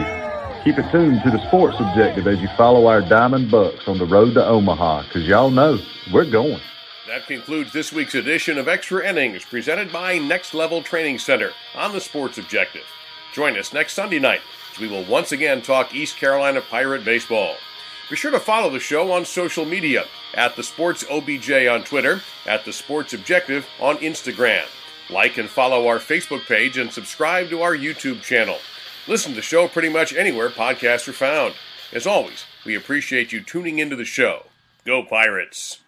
[0.64, 4.06] Keep it tuned to the Sports Objective as you follow our Diamond Bucs on the
[4.06, 5.80] road to Omaha, because y'all know
[6.14, 6.62] we're going.
[7.06, 11.92] That concludes this week's edition of Extra Innings, presented by Next Level Training Center on
[11.92, 12.86] the Sports Objective.
[13.34, 14.40] Join us next Sunday night
[14.72, 17.58] as we will once again talk East Carolina Pirate baseball.
[18.10, 22.22] Be sure to follow the show on social media at the Sports OBJ on Twitter,
[22.46, 24.66] at the Sports Objective on Instagram.
[25.10, 28.60] Like and follow our Facebook page and subscribe to our YouTube channel.
[29.10, 31.56] Listen to the show pretty much anywhere podcasts are found.
[31.92, 34.46] As always, we appreciate you tuning into the show.
[34.86, 35.83] Go Pirates!